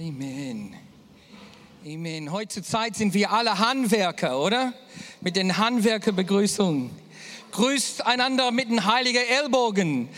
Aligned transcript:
Amen. 0.00 0.76
Amen. 1.84 2.30
Heutzutage 2.30 2.94
sind 2.94 3.14
wir 3.14 3.32
alle 3.32 3.58
Handwerker, 3.58 4.38
oder? 4.38 4.72
Mit 5.20 5.34
den 5.34 5.58
Handwerkerbegrüßungen. 5.58 6.92
Grüßt 7.50 8.06
einander 8.06 8.52
mit 8.52 8.70
den 8.70 8.84
heiligen 8.86 9.24
Ellbogen. 9.26 10.08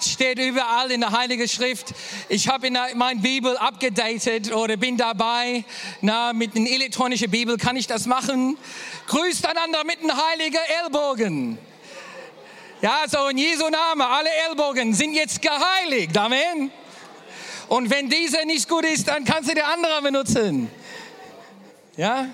Steht 0.00 0.38
überall 0.38 0.90
in 0.90 1.02
der 1.02 1.12
Heiligen 1.12 1.46
Schrift. 1.48 1.92
Ich 2.30 2.48
habe 2.48 2.68
in 2.68 2.78
meine 2.94 3.20
Bibel 3.20 3.58
abgedatet 3.58 4.54
oder 4.54 4.78
bin 4.78 4.96
dabei. 4.96 5.66
Na, 6.00 6.32
mit 6.32 6.54
den 6.54 6.66
elektronischen 6.66 7.30
Bibel 7.30 7.58
kann 7.58 7.76
ich 7.76 7.86
das 7.86 8.06
machen. 8.06 8.56
Grüßt 9.06 9.44
einander 9.44 9.84
mit 9.84 10.00
den 10.02 10.12
heiligen 10.16 10.62
Ellbogen. 10.82 11.58
Ja, 12.80 13.04
so 13.06 13.28
in 13.28 13.36
Jesu 13.36 13.68
Name, 13.68 14.06
alle 14.06 14.30
Ellbogen 14.48 14.94
sind 14.94 15.12
jetzt 15.12 15.42
geheiligt. 15.42 16.16
Amen. 16.16 16.70
Und 17.68 17.90
wenn 17.90 18.08
dieser 18.08 18.44
nicht 18.44 18.68
gut 18.68 18.84
ist, 18.84 19.08
dann 19.08 19.24
kannst 19.24 19.50
du 19.50 19.54
der 19.54 19.68
andere 19.68 20.02
benutzen. 20.02 20.70
Ja? 21.96 22.28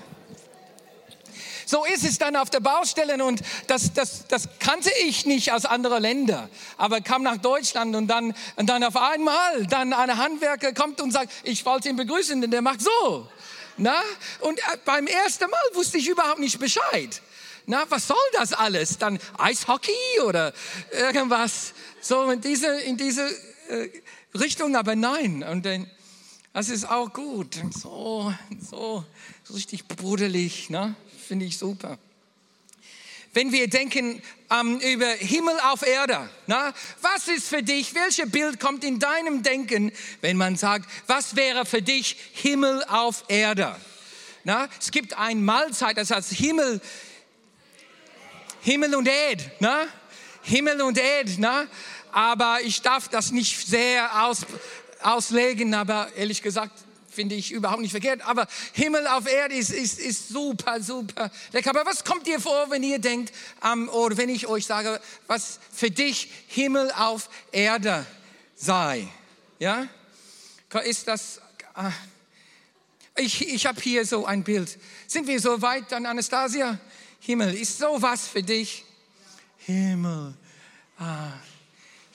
So 1.65 1.85
ist 1.85 2.03
es 2.03 2.17
dann 2.17 2.35
auf 2.35 2.49
der 2.49 2.59
Baustelle 2.59 3.23
und 3.23 3.41
das, 3.67 3.93
das, 3.93 4.27
das 4.27 4.47
kannte 4.59 4.91
ich 5.05 5.25
nicht 5.25 5.51
aus 5.53 5.65
anderen 5.65 6.01
Ländern. 6.01 6.49
Aber 6.77 7.01
kam 7.01 7.23
nach 7.23 7.37
Deutschland 7.37 7.95
und 7.95 8.07
dann, 8.07 8.35
und 8.57 8.69
dann 8.69 8.83
auf 8.83 8.95
einmal, 8.95 9.65
dann 9.67 9.93
ein 9.93 10.17
Handwerker 10.17 10.73
kommt 10.73 11.01
und 11.01 11.11
sagt, 11.11 11.31
ich 11.43 11.65
wollte 11.65 11.89
ihn 11.89 11.95
begrüßen, 11.95 12.39
denn 12.41 12.51
der 12.51 12.61
macht 12.61 12.81
so. 12.81 13.27
Na? 13.77 13.95
Und 14.41 14.59
äh, 14.59 14.77
beim 14.85 15.07
ersten 15.07 15.49
Mal 15.49 15.63
wusste 15.73 15.97
ich 15.97 16.07
überhaupt 16.07 16.39
nicht 16.39 16.59
Bescheid. 16.59 17.21
Na, 17.65 17.85
was 17.89 18.07
soll 18.07 18.17
das 18.33 18.51
alles? 18.51 18.97
Dann 18.97 19.17
Eishockey 19.37 20.19
oder 20.25 20.53
irgendwas? 20.91 21.73
So 22.01 22.29
in 22.29 22.41
diese, 22.41 22.67
in 22.81 22.97
diese 22.97 23.25
äh, 23.69 23.89
Richtung, 24.39 24.75
aber 24.75 24.95
nein. 24.95 25.43
Und 25.43 25.65
dann, 25.65 25.89
das 26.53 26.69
ist 26.69 26.89
auch 26.89 27.11
gut. 27.11 27.57
So, 27.71 28.33
so, 28.59 29.05
richtig 29.53 29.87
brudelig, 29.87 30.69
ne? 30.69 30.95
Finde 31.27 31.45
ich 31.45 31.57
super. 31.57 31.97
Wenn 33.33 33.51
wir 33.51 33.67
denken 33.67 34.21
ähm, 34.51 34.79
über 34.79 35.07
Himmel 35.07 35.55
auf 35.63 35.81
Erde, 35.81 36.29
na, 36.45 36.71
was 37.01 37.27
ist 37.27 37.47
für 37.47 37.63
dich, 37.63 37.95
welches 37.95 38.29
Bild 38.29 38.59
kommt 38.59 38.83
in 38.83 38.99
deinem 38.99 39.41
Denken, 39.41 39.91
wenn 40.21 40.37
man 40.37 40.55
sagt, 40.55 40.87
was 41.07 41.35
wäre 41.35 41.65
für 41.65 41.81
dich 41.81 42.15
Himmel 42.33 42.83
auf 42.83 43.23
Erde? 43.29 43.75
Na, 44.43 44.69
es 44.79 44.91
gibt 44.91 45.17
eine 45.17 45.39
Mahlzeit, 45.39 45.97
das 45.97 46.11
heißt 46.11 46.33
Himmel, 46.33 46.79
Himmel 48.61 48.93
und 48.95 49.07
Erd, 49.07 49.49
na? 49.59 49.87
Himmel 50.43 50.81
und 50.81 50.97
Erd, 50.97 51.29
na? 51.37 51.65
Aber 52.13 52.59
ich 52.63 52.81
darf 52.81 53.07
das 53.09 53.31
nicht 53.31 53.67
sehr 53.67 54.23
aus, 54.23 54.45
auslegen, 55.01 55.73
aber 55.73 56.07
ehrlich 56.15 56.41
gesagt 56.41 56.71
finde 57.13 57.35
ich 57.35 57.51
überhaupt 57.51 57.81
nicht 57.81 57.91
verkehrt. 57.91 58.21
Aber 58.25 58.47
Himmel 58.73 59.05
auf 59.07 59.27
Erde 59.27 59.55
ist, 59.55 59.69
ist, 59.69 59.99
ist 59.99 60.29
super, 60.29 60.81
super 60.81 61.31
lecker. 61.51 61.69
Aber 61.69 61.85
was 61.85 62.03
kommt 62.03 62.27
dir 62.27 62.39
vor, 62.39 62.69
wenn 62.69 62.83
ihr 62.83 62.99
denkt, 62.99 63.33
ähm, 63.63 63.89
oder 63.89 64.17
wenn 64.17 64.29
ich 64.29 64.47
euch 64.47 64.65
sage, 64.65 64.99
was 65.27 65.59
für 65.71 65.91
dich 65.91 66.29
Himmel 66.47 66.91
auf 66.91 67.29
Erde 67.51 68.05
sei? 68.55 69.07
Ja? 69.59 69.87
Ist 70.85 71.07
das... 71.07 71.39
Äh, 71.75 71.91
ich, 73.15 73.47
ich 73.47 73.67
habe 73.67 73.79
hier 73.79 74.05
so 74.07 74.25
ein 74.25 74.43
Bild. 74.43 74.79
Sind 75.05 75.27
wir 75.27 75.39
so 75.39 75.61
weit 75.61 75.91
dann, 75.91 76.07
Anastasia? 76.07 76.79
Himmel, 77.19 77.53
ist 77.53 77.77
sowas 77.77 78.27
für 78.27 78.41
dich? 78.41 78.83
Himmel. 79.57 80.33
Ah, 80.97 81.33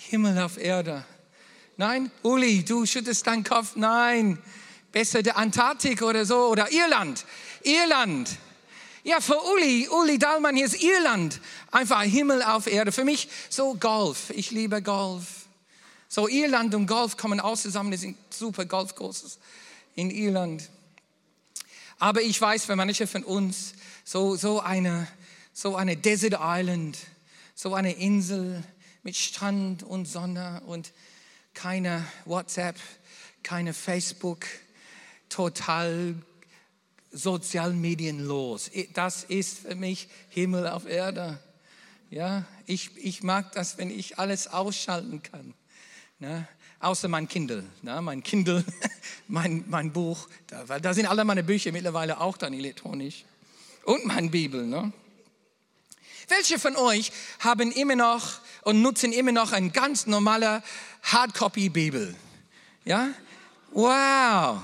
Himmel 0.09 0.39
auf 0.39 0.57
Erde. 0.57 1.05
Nein, 1.77 2.11
Uli, 2.23 2.65
du 2.65 2.87
schüttest 2.87 3.27
deinen 3.27 3.45
Kopf. 3.45 3.77
Nein, 3.77 4.39
besser 4.91 5.23
der 5.23 5.37
Antarktik 5.37 6.01
oder 6.01 6.25
so 6.25 6.47
oder 6.47 6.73
Irland. 6.73 7.27
Irland. 7.63 8.31
Ja, 9.05 9.21
für 9.21 9.39
Uli, 9.53 9.87
Uli 9.89 10.19
Dahlmann, 10.19 10.57
hier 10.57 10.65
ist 10.65 10.83
Irland. 10.83 11.41
Einfach 11.71 12.03
Himmel 12.03 12.43
auf 12.43 12.67
Erde. 12.67 12.91
Für 12.91 13.05
mich 13.05 13.29
so 13.51 13.75
Golf. 13.75 14.31
Ich 14.31 14.51
liebe 14.51 14.81
Golf. 14.83 15.47
So 16.09 16.27
Irland 16.27 16.75
und 16.75 16.87
Golf 16.87 17.19
kommen 17.19 17.39
auch 17.39 17.59
zusammen. 17.59 17.91
Das 17.91 18.01
sind 18.01 18.17
super 18.31 18.65
Golfkurses 18.65 19.39
in 19.95 20.11
Irland. 20.11 20.71
Aber 21.99 22.23
ich 22.23 22.41
weiß, 22.41 22.65
für 22.65 22.77
manche 22.77 23.07
von 23.07 23.25
uns 23.25 23.75
so, 24.05 24.37
so 24.37 24.61
eine, 24.61 25.07
so 25.53 25.77
eine 25.77 25.99
Desert 25.99 26.39
Island, 26.41 26.97
so 27.55 27.75
eine 27.75 27.93
Insel, 27.93 28.65
mit 29.03 29.17
Strand 29.17 29.83
und 29.83 30.07
Sonne 30.07 30.63
und 30.67 30.93
keine 31.55 32.05
WhatsApp, 32.25 32.77
keine 33.43 33.75
Facebook, 33.75 34.47
total 35.29 36.15
Sozialmedien 37.11 38.25
los. 38.25 38.71
Das 38.95 39.25
ist 39.25 39.61
für 39.61 39.75
mich 39.75 40.09
Himmel 40.29 40.69
auf 40.69 40.87
Erde. 40.87 41.39
Ja, 42.11 42.47
ich, 42.67 42.97
ich 42.97 43.23
mag 43.23 43.53
das, 43.53 43.79
wenn 43.79 43.91
ich 43.91 44.19
alles 44.19 44.49
ausschalten 44.49 45.23
kann. 45.23 45.55
Ne? 46.19 46.49
Außer 46.81 47.09
mein 47.09 47.29
Kindle, 47.29 47.65
ne? 47.83 48.01
mein 48.01 48.23
Kindle, 48.23 48.65
mein, 49.29 49.65
mein 49.69 49.93
Buch, 49.93 50.29
da, 50.47 50.79
da 50.79 50.95
sind 50.95 51.07
alle 51.07 51.25
meine 51.25 51.43
Bücher 51.43 51.73
mittlerweile 51.73 52.21
auch 52.21 52.37
dann 52.37 52.55
elektronisch. 52.55 53.25
Und 53.85 54.07
mein 54.07 54.31
Bibel. 54.31 54.67
Ne? 54.67 54.93
Welche 56.29 56.59
von 56.59 56.77
euch 56.77 57.11
haben 57.41 57.73
immer 57.73 57.97
noch 57.97 58.41
und 58.63 58.83
nutzen 58.83 59.13
immer 59.13 59.33
noch 59.33 59.53
eine 59.53 59.71
ganz 59.71 60.07
normale 60.07 60.63
Hardcopy-Bibel? 61.03 62.15
Ja? 62.85 63.09
Wow. 63.73 64.61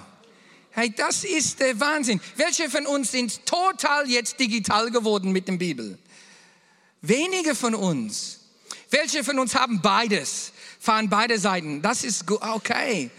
Hey, 0.70 0.92
das 0.94 1.24
ist 1.24 1.60
der 1.60 1.78
Wahnsinn. 1.80 2.20
Welche 2.36 2.68
von 2.68 2.86
uns 2.86 3.12
sind 3.12 3.46
total 3.46 4.10
jetzt 4.10 4.38
digital 4.38 4.90
geworden 4.90 5.32
mit 5.32 5.48
der 5.48 5.54
Bibel? 5.54 5.98
Wenige 7.00 7.54
von 7.54 7.74
uns. 7.74 8.40
Welche 8.90 9.24
von 9.24 9.38
uns 9.38 9.54
haben 9.54 9.80
beides? 9.80 10.52
Fahren 10.80 11.08
beide 11.08 11.38
Seiten. 11.38 11.80
Das 11.80 12.04
ist 12.04 12.30
okay. 12.30 13.10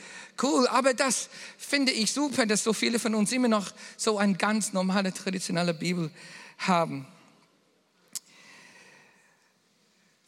Cool, 0.41 0.67
aber 0.67 0.93
das 0.93 1.29
finde 1.57 1.93
ich 1.93 2.11
super, 2.11 2.45
dass 2.45 2.63
so 2.63 2.73
viele 2.73 2.99
von 2.99 3.15
uns 3.15 3.31
immer 3.31 3.47
noch 3.47 3.71
so 3.95 4.17
eine 4.17 4.35
ganz 4.35 4.73
normale, 4.73 5.13
traditionelle 5.13 5.73
Bibel 5.73 6.11
haben. 6.59 7.07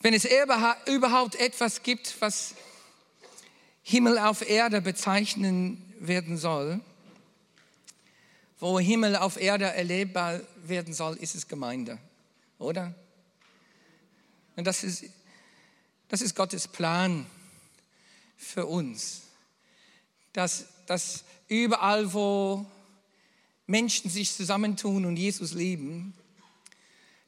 Wenn 0.08 0.14
es 0.14 0.24
überhaupt 0.86 1.36
etwas 1.36 1.84
gibt, 1.84 2.22
was 2.22 2.56
Himmel 3.84 4.18
auf 4.18 4.42
Erde 4.42 4.80
bezeichnen 4.80 5.84
werden 6.00 6.38
soll, 6.38 6.80
wo 8.58 8.80
Himmel 8.80 9.18
auf 9.18 9.36
Erde 9.36 9.66
erlebbar 9.66 10.40
werden 10.64 10.94
soll, 10.94 11.18
ist 11.18 11.36
es 11.36 11.50
Gemeinde, 11.50 12.00
oder? 12.58 12.96
Und 14.56 14.66
das 14.66 14.86
ist, 14.86 15.04
das 16.08 16.22
ist 16.22 16.38
Gottes 16.38 16.70
Plan 16.70 17.26
für 18.38 18.66
uns, 18.66 19.24
dass, 20.32 20.68
dass 20.86 21.26
überall, 21.50 22.14
wo 22.14 22.66
Menschen 23.66 24.10
sich 24.10 24.34
zusammentun 24.34 25.04
und 25.04 25.18
Jesus 25.18 25.52
lieben, 25.52 26.14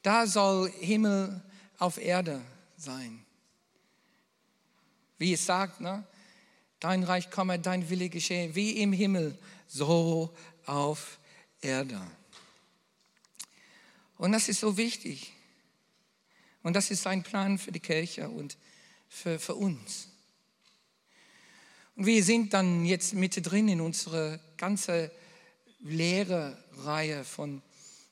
da 0.01 0.25
soll 0.25 0.71
Himmel 0.79 1.41
auf 1.77 1.97
Erde 1.97 2.41
sein. 2.81 3.25
Wie 5.17 5.33
es 5.33 5.45
sagt, 5.45 5.81
ne? 5.81 6.05
dein 6.79 7.03
Reich 7.03 7.29
komme, 7.29 7.59
dein 7.59 7.89
Wille 7.89 8.09
geschehe, 8.09 8.55
wie 8.55 8.71
im 8.81 8.93
Himmel, 8.93 9.37
so 9.67 10.33
auf 10.65 11.19
Erde. 11.61 11.99
Und 14.17 14.31
das 14.31 14.49
ist 14.49 14.59
so 14.59 14.77
wichtig. 14.77 15.33
Und 16.63 16.75
das 16.75 16.91
ist 16.91 17.03
sein 17.03 17.23
Plan 17.23 17.57
für 17.57 17.71
die 17.71 17.79
Kirche 17.79 18.29
und 18.29 18.57
für, 19.07 19.39
für 19.39 19.55
uns. 19.55 20.09
Und 21.95 22.05
wir 22.05 22.23
sind 22.23 22.53
dann 22.53 22.85
jetzt 22.85 23.13
mittendrin 23.13 23.67
in 23.67 23.81
unserer 23.81 24.39
ganzen 24.57 25.09
Lehre-Reihe 25.81 27.23
von 27.23 27.61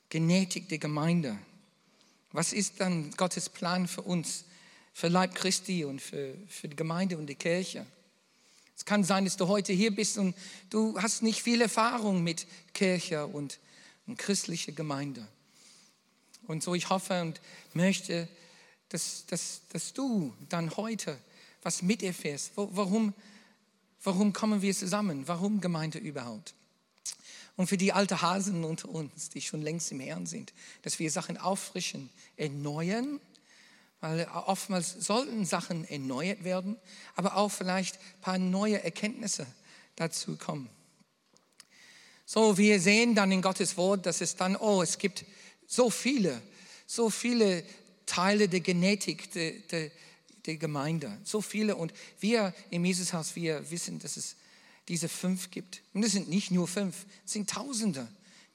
Genetik 0.09 0.69
der 0.69 0.77
Gemeinde. 0.77 1.37
Was 2.31 2.53
ist 2.53 2.79
dann 2.79 3.11
Gottes 3.11 3.49
Plan 3.49 3.87
für 3.87 4.01
uns? 4.01 4.45
Für 4.97 5.09
Leib 5.09 5.35
Christi 5.35 5.85
und 5.85 6.01
für, 6.01 6.33
für 6.47 6.67
die 6.67 6.75
Gemeinde 6.75 7.19
und 7.19 7.27
die 7.27 7.35
Kirche. 7.35 7.85
Es 8.75 8.83
kann 8.83 9.03
sein, 9.03 9.25
dass 9.25 9.37
du 9.37 9.47
heute 9.47 9.71
hier 9.71 9.93
bist 9.93 10.17
und 10.17 10.35
du 10.71 10.99
hast 10.99 11.21
nicht 11.21 11.43
viel 11.43 11.61
Erfahrung 11.61 12.23
mit 12.23 12.47
Kirche 12.73 13.27
und, 13.27 13.59
und 14.07 14.17
christlicher 14.17 14.71
Gemeinde. 14.71 15.27
Und 16.47 16.63
so 16.63 16.73
ich 16.73 16.89
hoffe 16.89 17.21
und 17.21 17.39
möchte, 17.75 18.27
dass, 18.89 19.27
dass, 19.27 19.61
dass 19.71 19.93
du 19.93 20.33
dann 20.49 20.75
heute 20.77 21.19
was 21.61 21.83
miterfährst. 21.83 22.53
Warum, 22.55 23.13
warum 24.01 24.33
kommen 24.33 24.63
wir 24.63 24.73
zusammen? 24.73 25.27
Warum 25.27 25.61
Gemeinde 25.61 25.99
überhaupt? 25.99 26.55
Und 27.55 27.67
für 27.67 27.77
die 27.77 27.93
alten 27.93 28.19
Hasen 28.19 28.63
unter 28.63 28.89
uns, 28.89 29.29
die 29.29 29.41
schon 29.41 29.61
längst 29.61 29.91
im 29.91 29.99
Herrn 29.99 30.25
sind, 30.25 30.53
dass 30.81 30.97
wir 30.97 31.11
Sachen 31.11 31.37
auffrischen, 31.37 32.09
erneuern 32.35 33.19
weil 33.99 34.27
oftmals 34.27 34.91
sollten 34.91 35.45
Sachen 35.45 35.85
erneuert 35.85 36.43
werden, 36.43 36.77
aber 37.15 37.35
auch 37.35 37.49
vielleicht 37.49 37.95
ein 37.95 38.21
paar 38.21 38.37
neue 38.37 38.83
Erkenntnisse 38.83 39.47
dazu 39.95 40.37
kommen. 40.37 40.69
So, 42.25 42.57
wir 42.57 42.79
sehen 42.79 43.15
dann 43.15 43.31
in 43.31 43.41
Gottes 43.41 43.77
Wort, 43.77 44.05
dass 44.05 44.21
es 44.21 44.35
dann, 44.35 44.55
oh, 44.55 44.81
es 44.81 44.97
gibt 44.97 45.25
so 45.65 45.89
viele, 45.89 46.41
so 46.85 47.09
viele 47.09 47.63
Teile 48.05 48.49
der 48.49 48.59
Genetik 48.59 49.31
der, 49.31 49.51
der, 49.71 49.91
der 50.45 50.57
Gemeinde, 50.57 51.17
so 51.23 51.41
viele. 51.41 51.75
Und 51.75 51.93
wir 52.19 52.53
im 52.69 52.85
Jesushaus, 52.85 53.35
wir 53.35 53.69
wissen, 53.71 53.99
dass 53.99 54.17
es 54.17 54.35
diese 54.87 55.09
fünf 55.09 55.51
gibt. 55.51 55.81
Und 55.93 56.03
es 56.03 56.13
sind 56.13 56.29
nicht 56.29 56.51
nur 56.51 56.67
fünf, 56.67 57.05
es 57.25 57.33
sind 57.33 57.49
Tausende, 57.49 58.07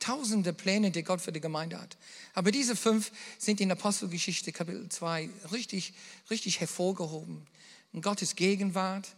Tausende 0.02 0.52
Pläne, 0.52 0.90
die 0.90 1.04
Gott 1.04 1.20
für 1.20 1.30
die 1.30 1.40
Gemeinde 1.40 1.80
hat. 1.80 1.96
Aber 2.34 2.50
diese 2.50 2.74
fünf 2.74 3.12
sind 3.38 3.60
in 3.60 3.70
Apostelgeschichte 3.70 4.50
Kapitel 4.50 4.88
2 4.88 5.30
richtig, 5.52 5.94
richtig 6.28 6.58
hervorgehoben. 6.58 7.46
In 7.92 8.02
Gottes 8.02 8.34
Gegenwart, 8.34 9.14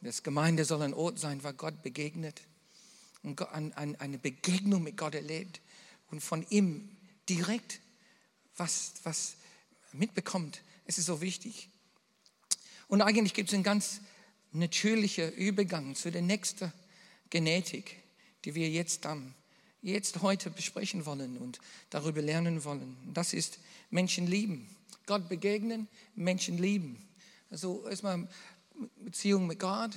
das 0.00 0.24
Gemeinde 0.24 0.64
soll 0.64 0.82
ein 0.82 0.94
Ort 0.94 1.20
sein, 1.20 1.44
wo 1.44 1.52
Gott 1.52 1.80
begegnet 1.84 2.42
und 3.22 3.40
eine 3.40 4.18
Begegnung 4.18 4.82
mit 4.82 4.96
Gott 4.96 5.14
erlebt 5.14 5.60
und 6.10 6.20
von 6.20 6.44
ihm 6.50 6.90
direkt 7.28 7.78
was, 8.56 8.94
was 9.04 9.36
mitbekommt. 9.92 10.60
Es 10.86 10.98
ist 10.98 11.06
so 11.06 11.20
wichtig. 11.20 11.68
Und 12.88 13.00
eigentlich 13.00 13.32
gibt 13.32 13.50
es 13.50 13.54
einen 13.54 13.62
ganz 13.62 14.00
natürlichen 14.50 15.32
Übergang 15.34 15.94
zu 15.94 16.10
der 16.10 16.22
nächsten 16.22 16.72
Genetik, 17.30 18.02
die 18.44 18.56
wir 18.56 18.68
jetzt, 18.68 19.06
um, 19.06 19.34
jetzt 19.82 20.22
heute 20.22 20.50
besprechen 20.50 21.06
wollen 21.06 21.38
und 21.38 21.58
darüber 21.90 22.22
lernen 22.22 22.64
wollen. 22.64 22.96
Das 23.12 23.32
ist 23.32 23.58
Menschen 23.90 24.26
lieben. 24.26 24.68
Gott 25.06 25.28
begegnen, 25.28 25.88
Menschen 26.14 26.58
lieben. 26.58 27.06
Also 27.50 27.86
erstmal 27.88 28.28
Beziehung 29.04 29.46
mit 29.46 29.60
Gott 29.60 29.92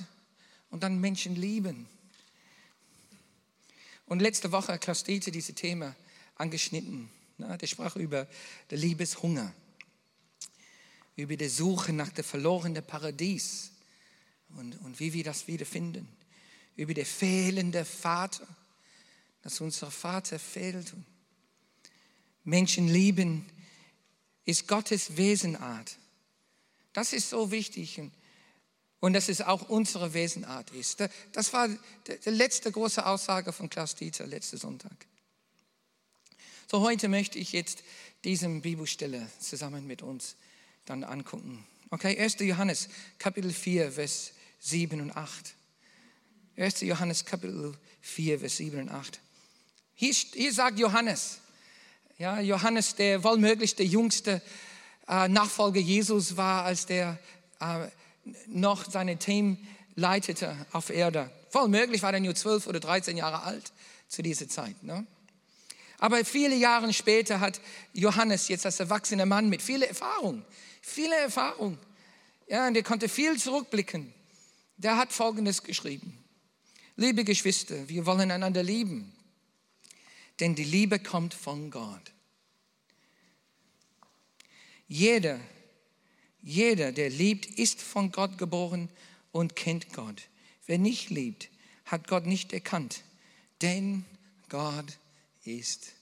und 0.70 0.82
dann 0.82 1.00
Menschen 1.00 1.34
lieben. 1.34 1.88
Und 4.06 4.20
letzte 4.20 4.52
Woche 4.52 4.72
hat 4.72 4.80
Klaus 4.80 5.04
Dietze 5.04 5.30
dieses 5.30 5.54
Thema 5.54 5.94
angeschnitten. 6.36 7.10
Der 7.38 7.66
sprach 7.66 7.96
über 7.96 8.26
den 8.70 8.78
Liebeshunger, 8.78 9.52
über 11.16 11.36
die 11.36 11.48
Suche 11.48 11.92
nach 11.92 12.10
dem 12.10 12.24
verlorenen 12.24 12.84
Paradies 12.84 13.70
und, 14.56 14.78
und 14.82 15.00
wie 15.00 15.12
wir 15.12 15.24
das 15.24 15.46
wiederfinden, 15.46 16.08
über 16.76 16.92
den 16.94 17.06
fehlenden 17.06 17.84
Vater, 17.84 18.46
dass 19.42 19.60
unser 19.60 19.90
Vater 19.90 20.38
fehlt. 20.38 20.92
Menschen 22.44 22.88
lieben 22.88 23.46
ist 24.44 24.66
Gottes 24.66 25.16
Wesenart. 25.16 25.96
Das 26.92 27.12
ist 27.12 27.30
so 27.30 27.50
wichtig. 27.50 28.00
Und 29.00 29.12
dass 29.14 29.28
es 29.28 29.40
auch 29.40 29.68
unsere 29.68 30.12
Wesenart 30.12 30.70
ist. 30.72 31.02
Das 31.32 31.52
war 31.52 31.68
die 31.68 32.30
letzte 32.30 32.70
große 32.70 33.04
Aussage 33.04 33.52
von 33.52 33.70
Klaus 33.70 33.94
Dieter 33.94 34.26
letzten 34.26 34.58
Sonntag. 34.58 35.06
So 36.70 36.82
heute 36.82 37.08
möchte 37.08 37.38
ich 37.38 37.52
jetzt 37.52 37.82
diese 38.24 38.48
Bibelstelle 38.48 39.26
zusammen 39.40 39.86
mit 39.86 40.02
uns 40.02 40.36
dann 40.84 41.02
angucken. 41.02 41.66
Okay, 41.90 42.16
1. 42.18 42.36
Johannes 42.40 42.88
Kapitel 43.18 43.52
4, 43.52 43.92
Vers 43.92 44.32
7 44.60 45.00
und 45.00 45.10
8. 45.16 45.54
1. 46.56 46.82
Johannes 46.82 47.24
Kapitel 47.24 47.74
4, 48.02 48.40
Vers 48.40 48.58
7 48.58 48.80
und 48.80 48.88
8. 48.90 49.20
Hier, 50.00 50.14
hier 50.14 50.50
sagt 50.50 50.78
Johannes, 50.78 51.40
ja, 52.16 52.40
Johannes, 52.40 52.94
der 52.94 53.22
wohlmöglich 53.22 53.76
der 53.76 53.84
jüngste 53.84 54.40
äh, 55.06 55.28
Nachfolger 55.28 55.78
Jesus 55.78 56.38
war, 56.38 56.64
als 56.64 56.86
der 56.86 57.18
äh, 57.60 57.86
noch 58.46 58.90
seine 58.90 59.18
Team 59.18 59.58
leitete 59.96 60.56
auf 60.72 60.88
Erde. 60.88 61.30
Voll 61.50 61.68
möglich 61.68 62.02
war 62.02 62.14
er 62.14 62.20
nur 62.20 62.34
12 62.34 62.66
oder 62.66 62.80
13 62.80 63.18
Jahre 63.18 63.42
alt 63.42 63.72
zu 64.08 64.22
dieser 64.22 64.48
Zeit. 64.48 64.82
Ne? 64.82 65.06
Aber 65.98 66.24
viele 66.24 66.54
Jahre 66.56 66.90
später 66.94 67.40
hat 67.40 67.60
Johannes 67.92 68.48
jetzt 68.48 68.64
als 68.64 68.80
erwachsener 68.80 69.26
Mann 69.26 69.50
mit 69.50 69.60
viel 69.60 69.82
Erfahrung, 69.82 70.46
viele 70.80 71.16
Erfahrung, 71.16 71.76
ja, 72.48 72.66
und 72.66 72.74
er 72.74 72.84
konnte 72.84 73.10
viel 73.10 73.38
zurückblicken. 73.38 74.14
Der 74.78 74.96
hat 74.96 75.12
Folgendes 75.12 75.62
geschrieben. 75.62 76.24
Liebe 76.96 77.22
Geschwister, 77.22 77.86
wir 77.86 78.06
wollen 78.06 78.30
einander 78.30 78.62
lieben, 78.62 79.12
denn 80.40 80.54
die 80.54 80.64
Liebe 80.64 80.98
kommt 80.98 81.34
von 81.34 81.70
Gott. 81.70 82.12
Jeder, 84.88 85.38
jeder, 86.42 86.92
der 86.92 87.10
liebt, 87.10 87.46
ist 87.46 87.80
von 87.80 88.10
Gott 88.10 88.38
geboren 88.38 88.88
und 89.30 89.54
kennt 89.54 89.92
Gott. 89.92 90.22
Wer 90.66 90.78
nicht 90.78 91.10
liebt, 91.10 91.48
hat 91.84 92.08
Gott 92.08 92.26
nicht 92.26 92.52
erkannt, 92.52 93.04
denn 93.62 94.04
Gott 94.48 94.98
ist 95.44 95.92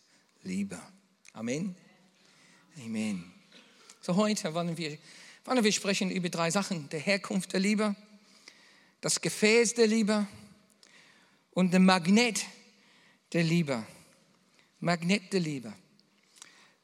Liebe. 0.42 0.80
Amen. 1.32 1.74
Amen. 2.84 3.32
So 4.00 4.16
heute 4.16 4.54
wollen 4.54 4.76
wir, 4.76 4.96
wollen 5.44 5.64
wir 5.64 5.72
sprechen 5.72 6.10
über 6.10 6.28
drei 6.28 6.50
Sachen. 6.50 6.88
Der 6.90 7.00
Herkunft 7.00 7.52
der 7.52 7.60
Liebe, 7.60 7.96
das 9.00 9.20
Gefäß 9.20 9.74
der 9.74 9.86
Liebe 9.86 10.26
und 11.50 11.72
der 11.72 11.80
Magnet 11.80 12.44
der 13.32 13.42
Liebe. 13.42 13.84
Magnet 14.80 15.32
der 15.32 15.40
Liebe. 15.40 15.72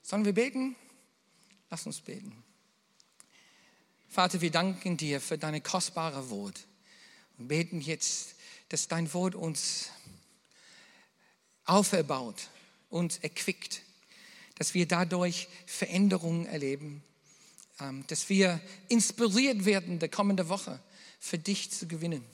Sollen 0.03 0.25
wir 0.25 0.33
beten? 0.33 0.75
Lass 1.71 1.87
uns 1.87 2.01
beten. 2.01 2.45
Vater, 4.09 4.41
wir 4.41 4.51
danken 4.51 4.97
dir 4.97 5.21
für 5.21 5.39
deine 5.39 5.61
kostbare 5.61 6.29
Wort 6.31 6.67
und 7.39 7.49
beten 7.49 7.81
jetzt, 7.81 8.35
dass 8.69 8.89
dein 8.89 9.13
Wort 9.15 9.35
uns 9.35 9.91
auferbaut, 11.65 12.49
uns 12.91 13.19
erquickt, 13.19 13.83
dass 14.57 14.75
wir 14.75 14.87
dadurch 14.87 15.49
Veränderungen 15.67 16.47
erleben, 16.47 17.03
ähm, 17.81 18.05
dass 18.09 18.29
wir 18.29 18.61
inspiriert 18.89 19.65
werden, 19.65 20.01
der 20.01 20.09
kommende 20.09 20.49
Woche 20.49 20.81
für 21.21 21.39
dich 21.39 21.71
zu 21.71 21.87
gewinnen. 21.87 22.25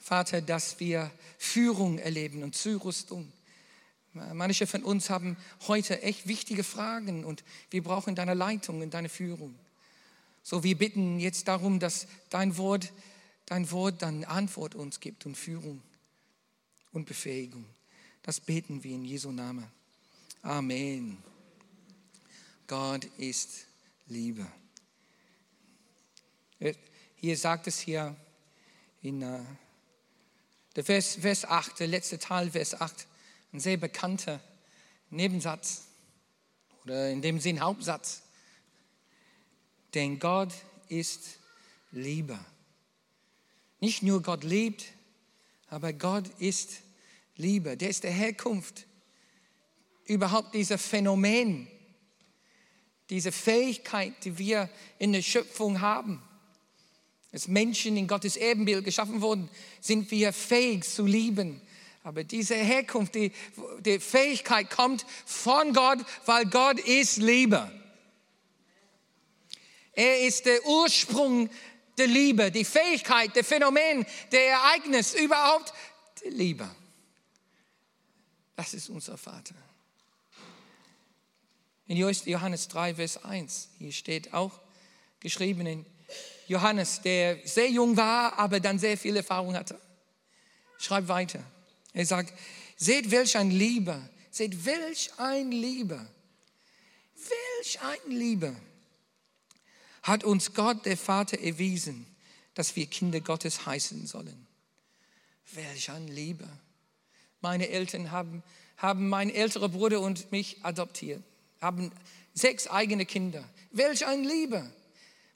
Vater, 0.00 0.40
dass 0.40 0.78
wir 0.80 1.10
Führung 1.38 1.98
erleben 1.98 2.42
und 2.42 2.54
Zurüstung. 2.54 3.32
Manche 4.14 4.68
von 4.68 4.84
uns 4.84 5.10
haben 5.10 5.36
heute 5.66 6.02
echt 6.02 6.28
wichtige 6.28 6.62
Fragen 6.62 7.24
und 7.24 7.42
wir 7.70 7.82
brauchen 7.82 8.14
deine 8.14 8.34
Leitung 8.34 8.80
und 8.80 8.94
deine 8.94 9.08
Führung. 9.08 9.58
So, 10.44 10.62
wir 10.62 10.78
bitten 10.78 11.18
jetzt 11.18 11.48
darum, 11.48 11.80
dass 11.80 12.06
dein 12.30 12.56
Wort, 12.56 12.92
dein 13.46 13.70
Wort 13.72 14.02
dann 14.02 14.24
Antwort 14.24 14.76
uns 14.76 15.00
gibt 15.00 15.26
und 15.26 15.36
Führung 15.36 15.82
und 16.92 17.06
Befähigung. 17.06 17.64
Das 18.22 18.40
beten 18.40 18.84
wir 18.84 18.94
in 18.94 19.04
Jesu 19.04 19.32
Namen. 19.32 19.66
Amen. 20.42 21.18
Gott 22.68 23.06
ist 23.18 23.66
Liebe. 24.06 24.46
Hier 27.16 27.36
sagt 27.36 27.66
es 27.66 27.80
hier 27.80 28.14
in 29.02 29.20
der 29.20 30.84
Vers, 30.84 31.16
Vers 31.16 31.44
8, 31.44 31.80
der 31.80 31.88
letzte 31.88 32.18
Teil, 32.18 32.50
Vers 32.50 32.80
8, 32.80 33.06
ein 33.54 33.60
sehr 33.60 33.76
bekannter 33.76 34.40
Nebensatz 35.10 35.86
oder 36.84 37.10
in 37.10 37.22
dem 37.22 37.38
Sinn 37.38 37.60
Hauptsatz. 37.60 38.22
Denn 39.94 40.18
Gott 40.18 40.52
ist 40.88 41.38
Liebe. 41.92 42.38
Nicht 43.78 44.02
nur 44.02 44.22
Gott 44.22 44.42
liebt, 44.42 44.84
aber 45.68 45.92
Gott 45.92 46.28
ist 46.40 46.80
Liebe. 47.36 47.76
Der 47.76 47.90
ist 47.90 48.02
der 48.02 48.10
Herkunft. 48.10 48.86
Überhaupt 50.04 50.52
dieser 50.54 50.76
Phänomen, 50.76 51.68
diese 53.08 53.30
Fähigkeit, 53.30 54.12
die 54.24 54.36
wir 54.36 54.68
in 54.98 55.12
der 55.12 55.22
Schöpfung 55.22 55.80
haben. 55.80 56.20
Als 57.32 57.46
Menschen 57.46 57.96
in 57.96 58.08
Gottes 58.08 58.36
Ebenbild 58.36 58.84
geschaffen 58.84 59.20
wurden, 59.20 59.48
sind 59.80 60.10
wir 60.10 60.32
fähig 60.32 60.84
zu 60.84 61.06
lieben. 61.06 61.60
Aber 62.04 62.22
diese 62.22 62.54
Herkunft, 62.54 63.14
die, 63.14 63.32
die 63.80 63.98
Fähigkeit 63.98 64.68
kommt 64.70 65.06
von 65.24 65.72
Gott, 65.72 65.98
weil 66.26 66.44
Gott 66.44 66.78
ist 66.78 67.16
Liebe. 67.16 67.70
Er 69.94 70.20
ist 70.20 70.44
der 70.44 70.66
Ursprung 70.66 71.48
der 71.96 72.06
Liebe, 72.06 72.50
die 72.50 72.64
Fähigkeit, 72.64 73.34
der 73.34 73.42
Phänomen, 73.42 74.04
der 74.32 74.48
Ereignis, 74.50 75.14
überhaupt 75.14 75.72
die 76.22 76.28
Liebe. 76.28 76.68
Das 78.54 78.74
ist 78.74 78.90
unser 78.90 79.16
Vater. 79.16 79.54
In 81.86 81.96
Johannes 81.96 82.68
3, 82.68 82.96
Vers 82.96 83.24
1, 83.24 83.70
hier 83.78 83.92
steht 83.92 84.34
auch 84.34 84.60
geschrieben 85.20 85.66
in 85.66 85.86
Johannes, 86.48 87.00
der 87.00 87.38
sehr 87.46 87.70
jung 87.70 87.96
war, 87.96 88.38
aber 88.38 88.60
dann 88.60 88.78
sehr 88.78 88.98
viel 88.98 89.16
Erfahrung 89.16 89.54
hatte. 89.56 89.80
Schreibt 90.78 91.08
weiter. 91.08 91.42
Er 91.94 92.04
sagt, 92.04 92.34
seht 92.76 93.10
welch 93.10 93.36
ein 93.36 93.50
Liebe, 93.50 93.98
seht 94.30 94.66
welch 94.66 95.10
ein 95.16 95.52
Liebe, 95.52 96.06
welch 97.14 97.80
ein 97.80 98.10
Liebe 98.10 98.54
hat 100.02 100.22
uns 100.22 100.52
Gott, 100.52 100.84
der 100.84 100.98
Vater, 100.98 101.40
erwiesen, 101.40 102.06
dass 102.54 102.76
wir 102.76 102.86
Kinder 102.86 103.20
Gottes 103.20 103.64
heißen 103.64 104.06
sollen. 104.06 104.46
Welch 105.52 105.90
ein 105.90 106.08
Liebe, 106.08 106.46
meine 107.40 107.68
Eltern 107.70 108.10
haben, 108.10 108.42
haben 108.76 109.08
mein 109.08 109.30
älterer 109.30 109.68
Bruder 109.68 110.00
und 110.00 110.30
mich 110.30 110.62
adoptiert, 110.62 111.22
haben 111.60 111.90
sechs 112.34 112.66
eigene 112.66 113.06
Kinder. 113.06 113.44
Welch 113.70 114.04
ein 114.04 114.24
Liebe! 114.24 114.70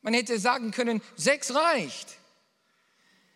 Man 0.02 0.14
hätte 0.14 0.38
sagen 0.38 0.70
können, 0.70 1.00
sechs 1.16 1.54
reicht. 1.54 2.18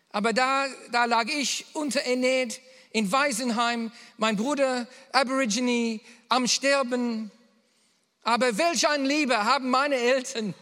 Aber 0.09 0.33
da, 0.33 0.67
da 0.91 1.05
lag 1.05 1.27
ich 1.27 1.65
unterernährt 1.73 2.61
in 2.93 3.11
Waisenheim, 3.11 3.91
mein 4.17 4.37
Bruder 4.37 4.87
Aborigine 5.11 5.99
am 6.29 6.47
Sterben. 6.47 7.31
Aber 8.21 8.57
welch 8.57 8.87
eine 8.87 9.05
Liebe 9.05 9.43
haben 9.43 9.69
meine 9.69 9.95
Eltern 9.95 10.53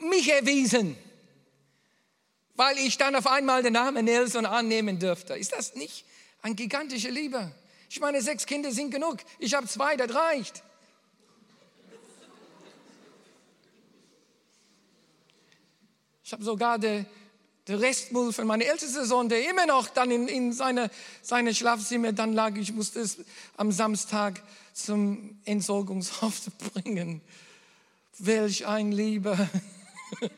mich 0.00 0.28
erwiesen, 0.28 0.96
weil 2.56 2.76
ich 2.78 2.98
dann 2.98 3.14
auf 3.14 3.26
einmal 3.26 3.62
den 3.62 3.74
Namen 3.74 4.06
Nelson 4.06 4.46
annehmen 4.46 4.98
dürfte. 4.98 5.34
Ist 5.34 5.52
das 5.52 5.76
nicht 5.76 6.04
eine 6.42 6.54
gigantische 6.54 7.10
Liebe? 7.10 7.54
Ich 7.88 8.00
meine, 8.00 8.20
sechs 8.20 8.46
Kinder 8.46 8.72
sind 8.72 8.90
genug. 8.90 9.18
Ich 9.38 9.54
habe 9.54 9.68
zwei, 9.68 9.96
das 9.96 10.12
reicht. 10.12 10.62
Ich 16.24 16.32
habe 16.32 16.42
sogar 16.42 16.78
den, 16.78 17.06
den 17.68 17.78
Restmüll 17.78 18.32
von 18.32 18.46
meinem 18.46 18.62
ältesten 18.68 19.04
Sohn, 19.06 19.28
der 19.28 19.48
immer 19.48 19.66
noch 19.66 19.88
dann 19.88 20.10
in, 20.10 20.28
in 20.28 20.52
seine, 20.52 20.90
seine 21.22 21.54
Schlafzimmer 21.54 22.12
dann 22.12 22.32
lag. 22.32 22.56
Ich 22.56 22.72
musste 22.72 23.00
es 23.00 23.18
am 23.56 23.72
Samstag 23.72 24.42
zum 24.72 25.38
Entsorgungshaus 25.44 26.50
bringen. 26.74 27.20
Welch 28.18 28.66
ein 28.66 28.92
Liebe. 28.92 29.48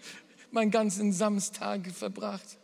meinen 0.56 0.71
ganzen 0.71 1.12
Samstag 1.12 1.87
verbracht. 1.92 2.56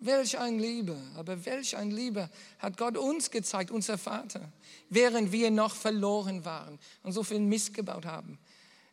Welch 0.00 0.36
ein 0.38 0.58
Liebe, 0.58 0.96
aber 1.16 1.46
welch 1.46 1.76
ein 1.76 1.90
Liebe 1.90 2.28
hat 2.58 2.76
Gott 2.76 2.98
uns 2.98 3.30
gezeigt, 3.30 3.70
unser 3.70 3.96
Vater, 3.96 4.52
während 4.90 5.32
wir 5.32 5.50
noch 5.50 5.74
verloren 5.74 6.44
waren 6.44 6.78
und 7.04 7.12
so 7.12 7.22
viel 7.22 7.38
Mist 7.38 7.72
gebaut 7.72 8.04
haben. 8.04 8.38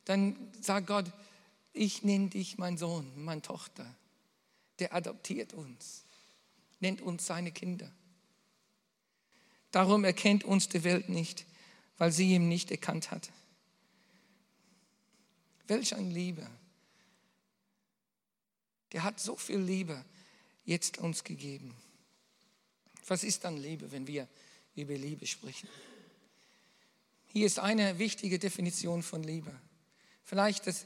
Dann 0.06 0.36
sagt 0.62 0.88
Gott, 0.88 1.06
ich 1.74 2.04
nenne 2.04 2.30
dich 2.30 2.58
mein 2.58 2.78
Sohn, 2.78 3.12
meine 3.24 3.42
Tochter. 3.42 3.86
Der 4.80 4.94
adoptiert 4.94 5.54
uns, 5.54 6.06
nennt 6.80 7.02
uns 7.02 7.26
seine 7.26 7.52
Kinder. 7.52 7.92
Darum 9.72 10.04
erkennt 10.04 10.44
uns 10.44 10.68
die 10.68 10.84
Welt 10.84 11.10
nicht, 11.10 11.46
weil 11.98 12.12
sie 12.12 12.34
ihn 12.34 12.48
nicht 12.48 12.72
erkannt 12.72 13.12
hat. 13.12 13.32
Welch 15.68 15.96
eine 15.96 16.10
Liebe. 16.10 16.46
Der 18.92 19.04
hat 19.04 19.20
so 19.20 19.38
viel 19.38 19.60
Liebe 19.60 20.04
jetzt 20.66 20.98
uns 20.98 21.24
gegeben. 21.24 21.74
Was 23.08 23.24
ist 23.24 23.44
dann 23.46 23.58
Liebe, 23.58 23.92
wenn 23.92 24.08
wir 24.08 24.28
über 24.76 24.96
Liebe 24.96 25.26
sprechen? 25.26 25.70
Hier 27.28 27.46
ist 27.46 27.60
eine 27.60 27.98
wichtige 28.00 28.40
Definition 28.40 29.04
von 29.04 29.24
Liebe. 29.24 29.58
Vielleicht 30.24 30.68
das, 30.68 30.86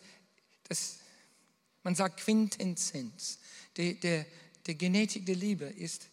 das 0.67 0.99
man 1.83 1.93
sagt 1.93 2.21
Quintessenz 2.21 3.37
der, 3.77 3.93
der, 3.93 4.25
der 4.65 4.75
Genetik 4.75 5.25
der 5.25 5.35
Liebe 5.35 5.65
ist 5.65 6.07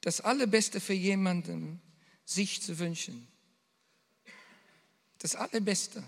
das 0.00 0.22
Allerbeste 0.22 0.80
für 0.80 0.94
jemanden, 0.94 1.80
sich 2.24 2.62
zu 2.62 2.78
wünschen. 2.78 3.28
Das 5.18 5.34
Allerbeste 5.34 6.02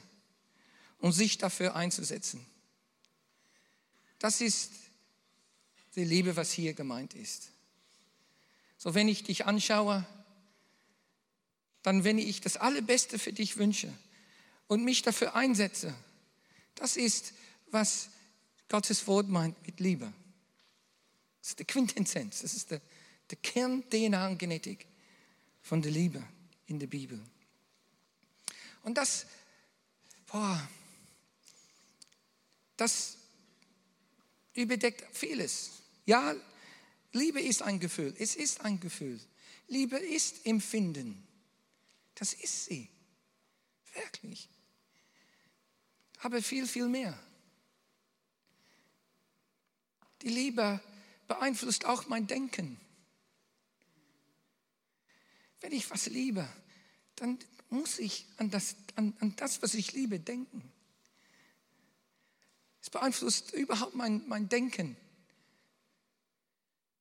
und 0.99 1.13
sich 1.13 1.37
dafür 1.37 1.77
einzusetzen. 1.77 2.47
Das 4.19 4.41
ist 4.41 4.73
die 5.95 6.05
Liebe, 6.05 6.37
was 6.37 6.53
hier 6.53 6.73
gemeint 6.73 7.13
ist. 7.13 7.51
So, 8.79 8.95
wenn 8.95 9.09
ich 9.09 9.25
dich 9.25 9.45
anschaue, 9.45 10.07
dann, 11.83 12.05
wenn 12.05 12.17
ich 12.19 12.41
das 12.41 12.57
Allerbeste 12.57 13.19
für 13.19 13.33
dich 13.33 13.59
wünsche 13.59 13.93
und 14.69 14.85
mich 14.85 15.03
dafür 15.03 15.35
einsetze, 15.35 15.95
das 16.77 16.97
ist, 16.97 17.35
was 17.73 18.11
Gottes 18.69 19.07
Wort 19.07 19.29
meint 19.29 19.61
mit 19.67 19.81
Liebe. 19.81 20.13
Das 21.41 21.51
ist 21.51 21.59
die 21.59 21.65
Quintessenz, 21.65 22.43
das 22.43 22.55
ist 22.55 22.71
der, 22.71 22.81
der 23.31 23.39
Kern 23.39 23.83
DNA 23.91 24.29
und 24.29 24.39
Genetik 24.39 24.87
von 25.61 25.83
der 25.83 25.91
Liebe 25.91 26.23
in 26.67 26.79
der 26.79 26.87
Bibel. 26.87 27.21
Und 28.83 28.97
das, 28.97 29.27
boah, 30.27 30.69
das 32.77 33.17
überdeckt 34.55 35.05
vieles. 35.17 35.71
Ja, 36.05 36.35
Liebe 37.13 37.41
ist 37.41 37.63
ein 37.63 37.79
Gefühl. 37.79 38.15
Es 38.19 38.37
ist 38.37 38.61
ein 38.63 38.81
Gefühl. 38.81 39.21
Liebe 39.69 39.97
ist 39.99 40.47
Empfinden. 40.47 41.27
Das 42.15 42.35
ist 42.35 42.67
sie. 42.67 42.89
Wirklich. 43.95 44.49
Aber 46.21 46.43
viel, 46.43 46.67
viel 46.67 46.89
mehr. 46.89 47.19
Die 50.23 50.29
Liebe 50.29 50.81
beeinflusst 51.29 51.85
auch 51.85 52.09
mein 52.09 52.27
Denken. 52.27 52.81
Wenn 55.61 55.73
ich 55.73 55.91
was 55.91 56.07
liebe, 56.07 56.49
dann 57.17 57.39
muss 57.71 57.99
ich 57.99 58.27
an 58.37 58.51
das, 58.51 58.77
an, 58.97 59.15
an 59.21 59.35
das 59.37 59.63
was 59.63 59.75
ich 59.75 59.93
liebe, 59.93 60.21
denken. 60.21 60.63
Es 62.81 62.91
beeinflusst 62.91 63.53
überhaupt 63.53 63.95
mein, 63.95 64.27
mein 64.29 64.49
Denken, 64.49 64.97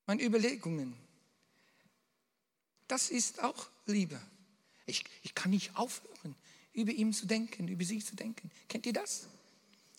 meine 0.06 0.24
Überlegungen. 0.24 0.96
Das 2.88 3.10
ist 3.10 3.44
auch 3.44 3.70
Liebe. 3.86 4.22
Ich, 4.86 5.06
ich 5.24 5.34
kann 5.34 5.52
nicht 5.52 5.76
aufhören, 5.76 6.36
über 6.74 6.92
ihn 6.92 7.14
zu 7.14 7.26
denken, 7.26 7.68
über 7.68 7.84
sie 7.84 8.00
zu 8.00 8.16
denken. 8.16 8.52
Kennt 8.68 8.86
ihr 8.86 8.94
das? 8.94 9.28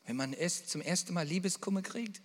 Wenn 0.04 0.16
man 0.16 0.32
erst 0.32 0.68
zum 0.68 0.80
ersten 0.80 1.14
Mal 1.14 1.26
Liebeskummer 1.26 1.82
kriegt, 1.82 2.20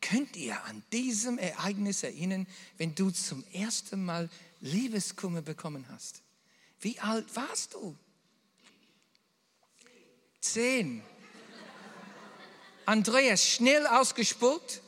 könnt 0.00 0.36
ihr 0.36 0.62
an 0.64 0.82
diesem 0.92 1.38
Ereignis 1.38 2.02
erinnern, 2.02 2.46
wenn 2.76 2.94
du 2.94 3.10
zum 3.10 3.44
ersten 3.52 4.04
Mal 4.04 4.28
Liebeskummer 4.60 5.42
bekommen 5.42 5.86
hast? 5.90 6.22
Wie 6.80 6.98
alt 7.00 7.26
warst 7.34 7.74
du? 7.74 7.96
Zehn. 10.40 11.02
Andreas 12.86 13.44
schnell 13.44 13.86
ausgespuckt. 13.86 14.80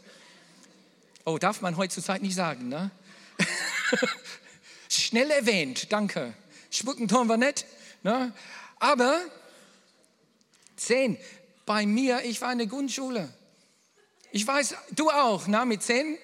Oh, 1.24 1.38
darf 1.38 1.60
man 1.60 1.76
heutzutage 1.76 2.22
nicht 2.24 2.34
sagen, 2.34 2.68
ne? 2.68 2.90
schnell 4.88 5.30
erwähnt, 5.30 5.92
danke. 5.92 6.34
Spucken 6.70 7.08
tun 7.08 7.28
wir 7.28 7.36
nicht, 7.36 7.66
ne? 8.02 8.32
Aber 8.78 9.20
zehn. 10.76 11.18
Bei 11.66 11.84
mir, 11.84 12.24
ich 12.24 12.40
war 12.40 12.52
in 12.52 12.58
der 12.58 12.66
Grundschule. 12.66 13.32
Ich 14.32 14.46
weiß, 14.46 14.74
du 14.92 15.10
auch, 15.10 15.46
na, 15.46 15.64
mit 15.64 15.82
zehn. 15.82 16.18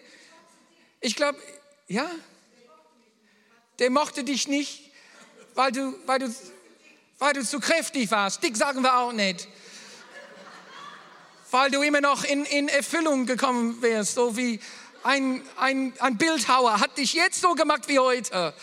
Ich 1.00 1.16
glaube, 1.16 1.38
ja. 1.88 2.10
Der 3.78 3.90
mochte 3.90 4.24
dich 4.24 4.48
nicht, 4.48 4.90
weil 5.54 5.72
du, 5.72 5.94
weil 6.06 6.18
du, 6.18 6.34
weil 7.18 7.34
du 7.34 7.44
zu 7.44 7.60
kräftig 7.60 8.10
warst. 8.10 8.42
Dick 8.42 8.56
sagen 8.56 8.82
wir 8.82 8.96
auch 8.96 9.12
nicht 9.12 9.48
weil 11.50 11.70
du 11.70 11.82
immer 11.82 12.00
noch 12.00 12.24
in, 12.24 12.44
in 12.44 12.68
Erfüllung 12.68 13.26
gekommen 13.26 13.80
wärst, 13.80 14.14
so 14.14 14.36
wie 14.36 14.60
ein, 15.02 15.42
ein, 15.56 15.92
ein 16.00 16.18
Bildhauer 16.18 16.80
hat 16.80 16.98
dich 16.98 17.14
jetzt 17.14 17.40
so 17.40 17.54
gemacht 17.54 17.88
wie 17.88 17.98
heute. 17.98 18.54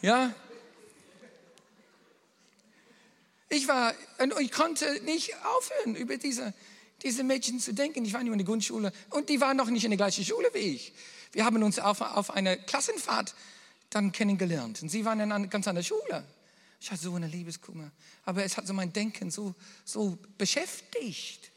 Ja? 0.00 0.32
Ich 3.48 3.68
war, 3.68 3.92
ich 4.40 4.52
konnte 4.52 5.00
nicht 5.02 5.34
aufhören, 5.44 5.96
über 5.96 6.16
diese, 6.16 6.54
diese 7.02 7.24
Mädchen 7.24 7.60
zu 7.60 7.74
denken. 7.74 8.04
Ich 8.04 8.12
war 8.12 8.22
nicht 8.22 8.32
in 8.32 8.38
der 8.38 8.46
Grundschule 8.46 8.92
und 9.10 9.28
die 9.28 9.40
waren 9.40 9.56
noch 9.56 9.68
nicht 9.68 9.84
in 9.84 9.90
der 9.90 9.96
gleichen 9.96 10.24
Schule 10.24 10.48
wie 10.52 10.58
ich. 10.58 10.92
Wir 11.32 11.44
haben 11.44 11.62
uns 11.62 11.78
auf, 11.78 12.00
auf 12.00 12.30
einer 12.30 12.56
Klassenfahrt 12.56 13.34
dann 13.90 14.12
kennengelernt 14.12 14.82
und 14.82 14.88
sie 14.88 15.04
waren 15.04 15.20
in 15.20 15.32
einer 15.32 15.46
ganz 15.46 15.66
anderen 15.66 15.86
Schule. 15.86 16.24
Ich 16.80 16.90
hatte 16.90 17.02
so 17.02 17.14
eine 17.14 17.28
Liebeskummer, 17.28 17.90
aber 18.24 18.44
es 18.44 18.56
hat 18.56 18.66
so 18.66 18.72
mein 18.72 18.92
Denken 18.92 19.30
so, 19.30 19.54
so 19.84 20.18
beschäftigt. 20.36 21.50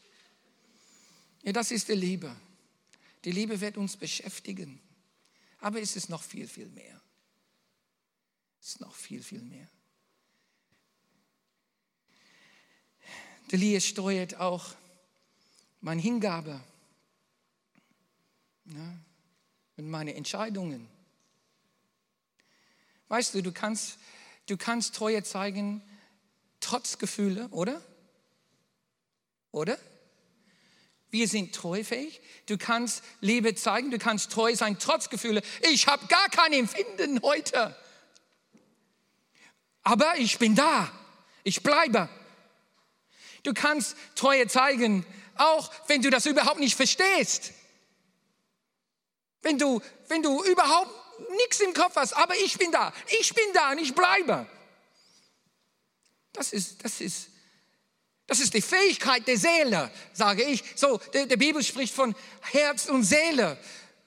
Ja, 1.42 1.52
das 1.52 1.70
ist 1.70 1.88
die 1.88 1.94
Liebe. 1.94 2.34
Die 3.24 3.32
Liebe 3.32 3.60
wird 3.60 3.76
uns 3.76 3.96
beschäftigen. 3.96 4.80
Aber 5.60 5.80
es 5.80 5.96
ist 5.96 6.08
noch 6.08 6.22
viel, 6.22 6.46
viel 6.46 6.68
mehr. 6.68 7.00
Es 8.60 8.68
ist 8.68 8.80
noch 8.80 8.94
viel, 8.94 9.22
viel 9.22 9.42
mehr. 9.42 9.68
Die 13.50 13.56
Liebe 13.56 13.80
steuert 13.80 14.36
auch 14.36 14.74
meine 15.86 16.02
Hingabe 16.02 16.60
ja, 18.64 18.98
und 19.76 19.88
meine 19.88 20.16
Entscheidungen. 20.16 20.88
Weißt 23.06 23.34
du, 23.34 23.40
du 23.40 23.52
kannst, 23.52 24.00
du 24.46 24.56
kannst 24.56 24.96
Treue 24.96 25.22
zeigen 25.22 25.80
trotz 26.58 26.98
Gefühle, 26.98 27.46
oder? 27.50 27.80
Oder? 29.52 29.78
Wir 31.10 31.28
sind 31.28 31.54
treufähig. 31.54 32.20
Du 32.46 32.58
kannst 32.58 33.04
Liebe 33.20 33.54
zeigen, 33.54 33.92
du 33.92 33.98
kannst 33.98 34.32
treu 34.32 34.56
sein, 34.56 34.80
trotz 34.80 35.08
Gefühle. 35.08 35.40
Ich 35.70 35.86
habe 35.86 36.04
gar 36.08 36.28
kein 36.30 36.52
Empfinden 36.52 37.22
heute. 37.22 37.76
Aber 39.84 40.18
ich 40.18 40.36
bin 40.40 40.56
da. 40.56 40.90
Ich 41.44 41.62
bleibe. 41.62 42.08
Du 43.44 43.54
kannst 43.54 43.96
Treue 44.16 44.48
zeigen, 44.48 45.06
auch 45.38 45.70
wenn 45.86 46.02
du 46.02 46.10
das 46.10 46.26
überhaupt 46.26 46.60
nicht 46.60 46.76
verstehst. 46.76 47.52
Wenn 49.42 49.58
du, 49.58 49.80
wenn 50.08 50.22
du 50.22 50.42
überhaupt 50.44 50.90
nichts 51.36 51.60
im 51.60 51.72
Kopf 51.72 51.96
hast, 51.96 52.12
aber 52.14 52.36
ich 52.36 52.58
bin 52.58 52.72
da. 52.72 52.92
Ich 53.20 53.34
bin 53.34 53.44
da 53.54 53.72
und 53.72 53.78
ich 53.78 53.94
bleibe. 53.94 54.46
Das 56.32 56.52
ist, 56.52 56.84
das 56.84 57.00
ist 57.00 57.28
das 58.26 58.40
ist 58.40 58.54
die 58.54 58.62
Fähigkeit 58.62 59.26
der 59.28 59.38
Seele, 59.38 59.90
sage 60.12 60.42
ich. 60.42 60.62
So, 60.74 60.98
der, 61.14 61.26
der 61.26 61.36
Bibel 61.36 61.62
spricht 61.62 61.94
von 61.94 62.14
Herz 62.40 62.86
und 62.86 63.04
Seele. 63.04 63.56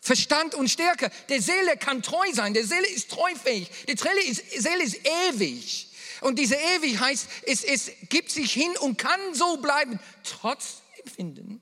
Verstand 0.01 0.55
und 0.55 0.69
Stärke. 0.69 1.09
Der 1.29 1.41
Seele 1.41 1.77
kann 1.77 2.01
treu 2.01 2.25
sein. 2.33 2.53
Der 2.53 2.65
Seele 2.65 2.87
ist 2.87 3.11
treufähig. 3.11 3.69
Die 3.87 3.97
Seele 3.97 4.21
ist, 4.23 4.61
Seele 4.61 4.83
ist 4.83 4.97
ewig. 5.29 5.87
Und 6.21 6.37
diese 6.37 6.55
Ewig 6.55 6.99
heißt, 6.99 7.27
es, 7.43 7.63
es 7.63 7.91
gibt 8.09 8.29
sich 8.29 8.51
hin 8.51 8.75
und 8.81 8.97
kann 8.97 9.19
so 9.33 9.57
bleiben, 9.57 9.99
trotz 10.23 10.81
Empfinden, 11.09 11.59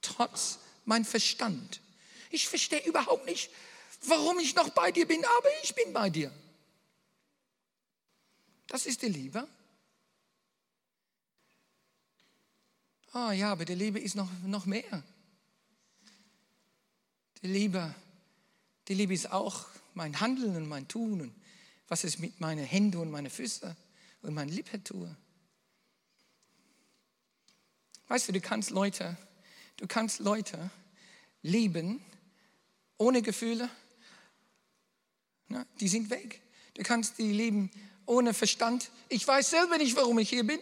trotz 0.00 0.58
mein 0.84 1.04
Verstand. 1.04 1.80
Ich 2.30 2.48
verstehe 2.48 2.84
überhaupt 2.86 3.26
nicht, 3.26 3.50
warum 4.06 4.38
ich 4.38 4.54
noch 4.54 4.70
bei 4.70 4.92
dir 4.92 5.06
bin, 5.06 5.24
aber 5.24 5.48
ich 5.62 5.74
bin 5.74 5.92
bei 5.92 6.10
dir. 6.10 6.32
Das 8.66 8.86
ist 8.86 9.02
die 9.02 9.08
Liebe. 9.08 9.46
Ah 13.12 13.28
oh, 13.28 13.32
ja, 13.32 13.52
aber 13.52 13.64
die 13.64 13.74
Liebe 13.74 14.00
ist 14.00 14.14
noch, 14.14 14.30
noch 14.44 14.66
mehr. 14.66 15.02
Die 17.42 17.46
Liebe, 17.46 17.94
die 18.88 18.94
Liebe 18.94 19.14
ist 19.14 19.30
auch 19.30 19.66
mein 19.94 20.18
Handeln 20.20 20.56
und 20.56 20.68
mein 20.68 20.88
Tun 20.88 21.20
und 21.20 21.34
was 21.88 22.04
ich 22.04 22.18
mit 22.18 22.40
meinen 22.40 22.64
Händen 22.64 22.96
und 22.96 23.10
meinen 23.10 23.30
Füßen 23.30 23.76
und 24.22 24.34
meinen 24.34 24.48
Lippen 24.48 24.82
tue. 24.82 25.16
Weißt 28.08 28.28
du, 28.28 28.32
du 28.32 28.40
kannst 28.40 28.70
Leute, 28.70 29.16
du 29.78 29.86
kannst 29.86 30.20
Leute 30.20 30.70
lieben 31.42 32.04
ohne 32.98 33.22
Gefühle. 33.22 33.68
Na, 35.48 35.64
die 35.80 35.88
sind 35.88 36.10
weg. 36.10 36.40
Du 36.74 36.82
kannst 36.82 37.18
die 37.18 37.32
lieben 37.32 37.70
ohne 38.06 38.34
Verstand. 38.34 38.90
Ich 39.08 39.26
weiß 39.26 39.50
selber 39.50 39.78
nicht, 39.78 39.96
warum 39.96 40.18
ich 40.18 40.28
hier 40.28 40.44
bin. 40.44 40.60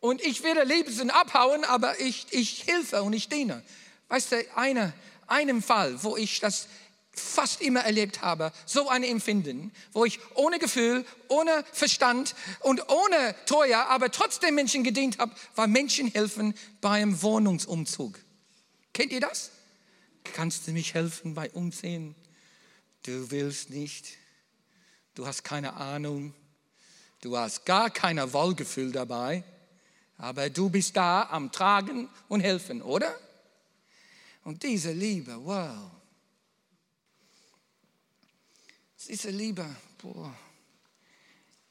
Und 0.00 0.20
ich 0.22 0.42
werde 0.42 0.64
liebsten 0.64 1.10
abhauen, 1.10 1.64
aber 1.64 1.98
ich, 2.00 2.26
ich 2.30 2.66
helfe 2.66 3.02
und 3.02 3.12
ich 3.12 3.28
diene. 3.28 3.62
Weißt 4.08 4.32
du, 4.32 4.56
eine, 4.56 4.92
einem 5.26 5.62
Fall, 5.62 6.02
wo 6.02 6.16
ich 6.16 6.40
das 6.40 6.68
fast 7.14 7.60
immer 7.60 7.80
erlebt 7.80 8.22
habe, 8.22 8.52
so 8.66 8.88
ein 8.88 9.02
Empfinden, 9.02 9.72
wo 9.92 10.04
ich 10.04 10.18
ohne 10.34 10.58
Gefühl, 10.58 11.04
ohne 11.28 11.64
Verstand 11.72 12.34
und 12.60 12.88
ohne 12.88 13.34
Teuer, 13.46 13.86
aber 13.88 14.10
trotzdem 14.10 14.54
Menschen 14.54 14.84
gedient 14.84 15.18
habe, 15.18 15.34
war 15.54 15.66
Menschen 15.66 16.08
helfen 16.08 16.54
beim 16.80 17.22
Wohnungsumzug. 17.22 18.18
Kennt 18.92 19.12
ihr 19.12 19.20
das? 19.20 19.50
Kannst 20.32 20.66
du 20.66 20.72
mich 20.72 20.94
helfen 20.94 21.34
bei 21.34 21.50
Umziehen? 21.50 22.14
Du 23.04 23.30
willst 23.30 23.70
nicht. 23.70 24.06
Du 25.14 25.26
hast 25.26 25.44
keine 25.44 25.74
Ahnung. 25.74 26.34
Du 27.20 27.36
hast 27.36 27.64
gar 27.64 27.90
kein 27.90 28.32
Wohlgefühl 28.32 28.92
dabei. 28.92 29.44
Aber 30.16 30.48
du 30.48 30.70
bist 30.70 30.96
da 30.96 31.28
am 31.30 31.50
Tragen 31.50 32.08
und 32.28 32.40
Helfen, 32.40 32.82
oder? 32.82 33.14
Und 34.44 34.62
diese 34.62 34.92
Liebe, 34.92 35.36
wow. 35.44 35.90
Diese 39.08 39.30
Liebe, 39.30 39.64
boah. 39.98 40.34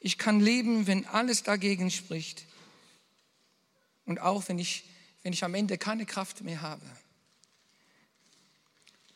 Ich 0.00 0.18
kann 0.18 0.40
leben, 0.40 0.86
wenn 0.86 1.06
alles 1.06 1.42
dagegen 1.42 1.90
spricht. 1.90 2.44
Und 4.04 4.20
auch 4.20 4.48
wenn 4.48 4.58
ich, 4.58 4.84
wenn 5.22 5.32
ich 5.32 5.44
am 5.44 5.54
Ende 5.54 5.78
keine 5.78 6.06
Kraft 6.06 6.42
mehr 6.42 6.60
habe. 6.60 6.84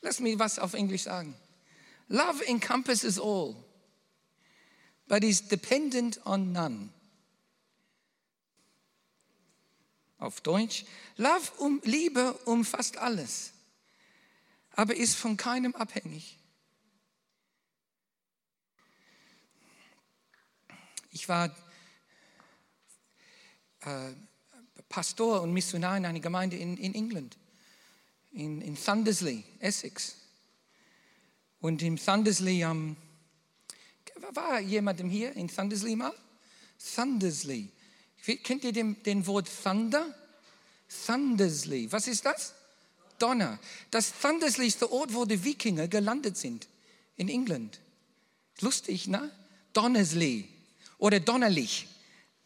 Lass 0.00 0.20
mich 0.20 0.38
was 0.38 0.58
auf 0.58 0.74
Englisch 0.74 1.02
sagen. 1.02 1.34
Love 2.08 2.46
encompasses 2.46 3.20
all, 3.20 3.54
but 5.06 5.22
is 5.22 5.46
dependent 5.46 6.24
on 6.24 6.52
none. 6.52 6.90
auf 10.18 10.40
Deutsch. 10.40 10.84
Love 11.16 11.52
um, 11.58 11.80
Liebe 11.84 12.32
umfasst 12.44 12.98
alles, 12.98 13.52
aber 14.72 14.96
ist 14.96 15.14
von 15.14 15.36
keinem 15.36 15.74
abhängig. 15.74 16.37
Ich 21.10 21.28
war 21.28 21.54
äh, 23.80 24.12
Pastor 24.88 25.42
und 25.42 25.52
Missionar 25.52 25.96
in 25.96 26.06
einer 26.06 26.20
Gemeinde 26.20 26.56
in, 26.56 26.76
in 26.76 26.94
England, 26.94 27.36
in, 28.32 28.60
in 28.60 28.76
Thundersley, 28.76 29.44
Essex. 29.60 30.16
Und 31.60 31.82
im 31.82 31.96
Thundersley, 31.96 32.62
ähm, 32.62 32.96
war 34.32 34.60
jemand 34.60 35.00
hier 35.00 35.34
in 35.34 35.48
Thundersley 35.48 35.96
mal? 35.96 36.14
Thundersley. 36.94 37.68
Kennt 38.42 38.64
ihr 38.64 38.72
den, 38.72 39.02
den 39.02 39.26
Wort 39.26 39.48
Thunder? 39.62 40.14
Thundersley. 41.06 41.90
Was 41.92 42.08
ist 42.08 42.24
das? 42.24 42.54
Donner. 43.18 43.58
Das 43.90 44.12
Thundersley 44.20 44.68
ist 44.68 44.80
der 44.80 44.92
Ort, 44.92 45.12
wo 45.12 45.24
die 45.24 45.42
Wikinger 45.42 45.88
gelandet 45.88 46.36
sind. 46.36 46.68
In 47.16 47.28
England. 47.28 47.80
Lustig, 48.60 49.08
ne? 49.08 49.30
Donnersley. 49.72 50.48
Oder 50.98 51.20
Donnerlich. 51.20 51.88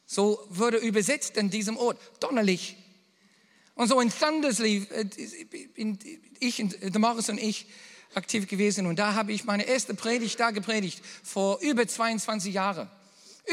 So 0.06 0.46
wurde 0.50 0.76
übersetzt 0.76 1.36
in 1.36 1.50
diesem 1.50 1.76
Ort. 1.76 1.98
Donnerlich. 2.20 2.76
Und 3.74 3.88
so 3.88 4.00
in 4.00 4.10
Thundersley, 4.10 4.80
bin 5.74 5.98
äh, 6.04 6.18
ich, 6.38 6.62
Damaris 6.92 7.30
und 7.30 7.38
ich, 7.38 7.66
aktiv 8.14 8.46
gewesen. 8.46 8.86
Und 8.86 8.98
da 8.98 9.14
habe 9.14 9.32
ich 9.32 9.44
meine 9.44 9.64
erste 9.64 9.94
Predigt 9.94 10.38
da 10.38 10.50
gepredigt, 10.50 11.02
vor 11.22 11.60
über 11.60 11.86
22 11.86 12.52
Jahren. 12.52 12.90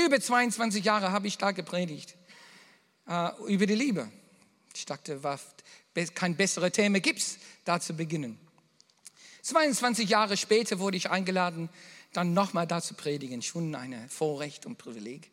Über 0.06 0.20
22 0.20 0.84
Jahre 0.84 1.12
habe 1.12 1.28
ich 1.28 1.38
da 1.38 1.52
gepredigt 1.52 2.16
äh, 3.08 3.30
über 3.48 3.66
die 3.66 3.76
Liebe. 3.76 4.10
Ich 4.76 4.86
dachte, 4.86 5.24
was, 5.24 5.42
kein 6.14 6.36
besseres 6.36 6.72
Thema 6.72 7.00
gibt 7.00 7.20
es, 7.20 7.38
da 7.66 7.80
zu 7.80 7.94
beginnen. 7.94 8.38
22 9.42 10.10
Jahre 10.10 10.38
später 10.38 10.80
wurde 10.80 10.98
ich 10.98 11.10
eingeladen, 11.10 11.70
dann 12.14 12.34
nochmal 12.34 12.68
da 12.68 12.82
zu 12.82 12.94
predigen. 12.94 13.42
Schon 13.42 13.76
ein 13.76 14.10
Vorrecht 14.10 14.66
und 14.66 14.78
Privileg. 14.78 15.32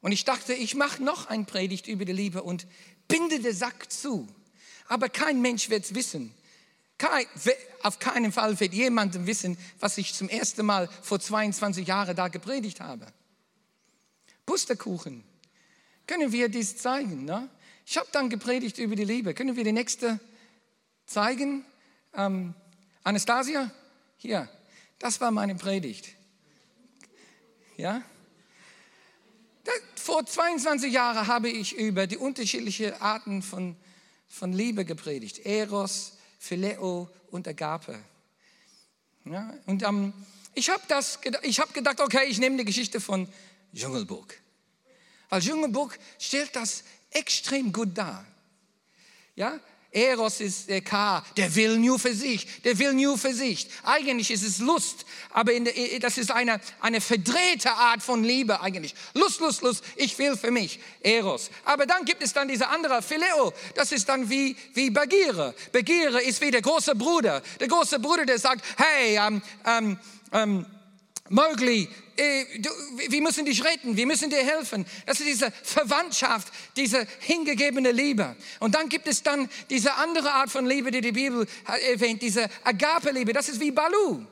Und 0.00 0.12
ich 0.12 0.24
dachte, 0.24 0.54
ich 0.54 0.74
mache 0.74 1.02
noch 1.02 1.26
ein 1.26 1.46
Predigt 1.46 1.88
über 1.88 2.04
die 2.04 2.12
Liebe 2.12 2.42
und 2.42 2.66
binde 3.08 3.40
den 3.40 3.54
Sack 3.54 3.90
zu. 3.90 4.28
Aber 4.86 5.08
kein 5.08 5.40
Mensch 5.40 5.70
wird 5.70 5.84
es 5.84 5.94
wissen. 5.94 6.34
Kein, 6.98 7.26
auf 7.82 7.98
keinen 7.98 8.32
Fall 8.32 8.58
wird 8.58 8.74
jemand 8.74 9.26
wissen, 9.26 9.56
was 9.78 9.98
ich 9.98 10.14
zum 10.14 10.28
ersten 10.28 10.66
Mal 10.66 10.88
vor 11.02 11.20
22 11.20 11.86
Jahren 11.86 12.16
da 12.16 12.28
gepredigt 12.28 12.80
habe. 12.80 13.06
Pusterkuchen. 14.46 15.24
Können 16.06 16.32
wir 16.32 16.48
dies 16.48 16.76
zeigen? 16.76 17.24
Ne? 17.24 17.48
Ich 17.86 17.98
habe 17.98 18.08
dann 18.12 18.30
gepredigt 18.30 18.78
über 18.78 18.96
die 18.96 19.04
Liebe. 19.04 19.34
Können 19.34 19.56
wir 19.56 19.64
die 19.64 19.72
nächste 19.72 20.18
zeigen? 21.06 21.64
Ähm, 22.14 22.54
Anastasia? 23.04 23.70
Hier, 24.16 24.48
das 24.98 25.20
war 25.20 25.30
meine 25.30 25.54
Predigt. 25.54 26.08
Ja? 27.76 28.02
vor 30.08 30.24
22 30.24 30.90
Jahren 30.90 31.26
habe 31.26 31.50
ich 31.50 31.76
über 31.76 32.06
die 32.06 32.16
unterschiedlichen 32.16 32.94
Arten 32.94 33.42
von, 33.42 33.76
von 34.26 34.54
Liebe 34.54 34.86
gepredigt. 34.86 35.40
Eros, 35.44 36.14
Phileo 36.38 37.10
und 37.30 37.46
Agape. 37.46 38.02
Ja? 39.26 39.52
Und 39.66 39.82
ähm, 39.82 40.14
ich 40.54 40.70
habe 40.70 40.82
hab 40.88 41.74
gedacht, 41.74 42.00
okay, 42.00 42.24
ich 42.26 42.38
nehme 42.38 42.56
die 42.56 42.64
Geschichte 42.64 43.02
von 43.02 43.28
Dschungelbuch. 43.74 44.28
Weil 45.28 45.42
Dschungelbuch 45.42 45.92
stellt 46.18 46.56
das 46.56 46.84
extrem 47.10 47.70
gut 47.70 47.90
dar. 47.92 48.24
Ja? 49.36 49.60
Eros 49.90 50.40
ist 50.40 50.68
der 50.68 50.82
K, 50.82 51.24
der 51.36 51.54
will 51.54 51.78
nur 51.78 51.98
für 51.98 52.12
sich, 52.12 52.62
der 52.62 52.78
will 52.78 52.92
nur 52.92 53.16
für 53.16 53.32
sich. 53.32 53.68
Eigentlich 53.84 54.30
ist 54.30 54.42
es 54.42 54.58
Lust, 54.58 55.06
aber 55.30 55.58
der, 55.58 55.72
das 56.00 56.18
ist 56.18 56.30
eine, 56.30 56.60
eine 56.80 57.00
verdrehte 57.00 57.72
Art 57.72 58.02
von 58.02 58.22
Liebe 58.22 58.60
eigentlich. 58.60 58.94
Lust, 59.14 59.40
Lust, 59.40 59.62
Lust, 59.62 59.82
ich 59.96 60.18
will 60.18 60.36
für 60.36 60.50
mich, 60.50 60.78
Eros. 61.00 61.50
Aber 61.64 61.86
dann 61.86 62.04
gibt 62.04 62.22
es 62.22 62.34
dann 62.34 62.48
diese 62.48 62.68
andere, 62.68 63.00
Phileo, 63.00 63.54
das 63.74 63.92
ist 63.92 64.08
dann 64.08 64.28
wie, 64.28 64.56
wie 64.74 64.90
Begierde. 64.90 65.54
Begierde 65.72 66.20
ist 66.20 66.42
wie 66.42 66.50
der 66.50 66.62
große 66.62 66.94
Bruder. 66.94 67.42
Der 67.58 67.68
große 67.68 67.98
Bruder, 67.98 68.26
der 68.26 68.38
sagt, 68.38 68.62
hey, 68.76 69.16
ähm, 69.16 69.42
ähm, 69.64 69.98
ähm, 70.32 70.66
Möglich, 71.30 71.88
äh, 72.16 72.44
wir 73.08 73.22
müssen 73.22 73.44
dich 73.44 73.64
retten, 73.64 73.96
wir 73.96 74.06
müssen 74.06 74.30
dir 74.30 74.44
helfen. 74.44 74.86
Das 75.06 75.20
ist 75.20 75.28
diese 75.28 75.52
Verwandtschaft, 75.62 76.52
diese 76.76 77.06
hingegebene 77.20 77.92
Liebe. 77.92 78.34
Und 78.60 78.74
dann 78.74 78.88
gibt 78.88 79.06
es 79.06 79.22
dann 79.22 79.48
diese 79.70 79.94
andere 79.94 80.32
Art 80.32 80.50
von 80.50 80.66
Liebe, 80.66 80.90
die 80.90 81.00
die 81.00 81.12
Bibel 81.12 81.46
erwähnt, 81.90 82.22
diese 82.22 82.48
Agape-Liebe. 82.64 83.32
Das 83.32 83.48
ist 83.48 83.60
wie 83.60 83.70
Balu. 83.70 84.24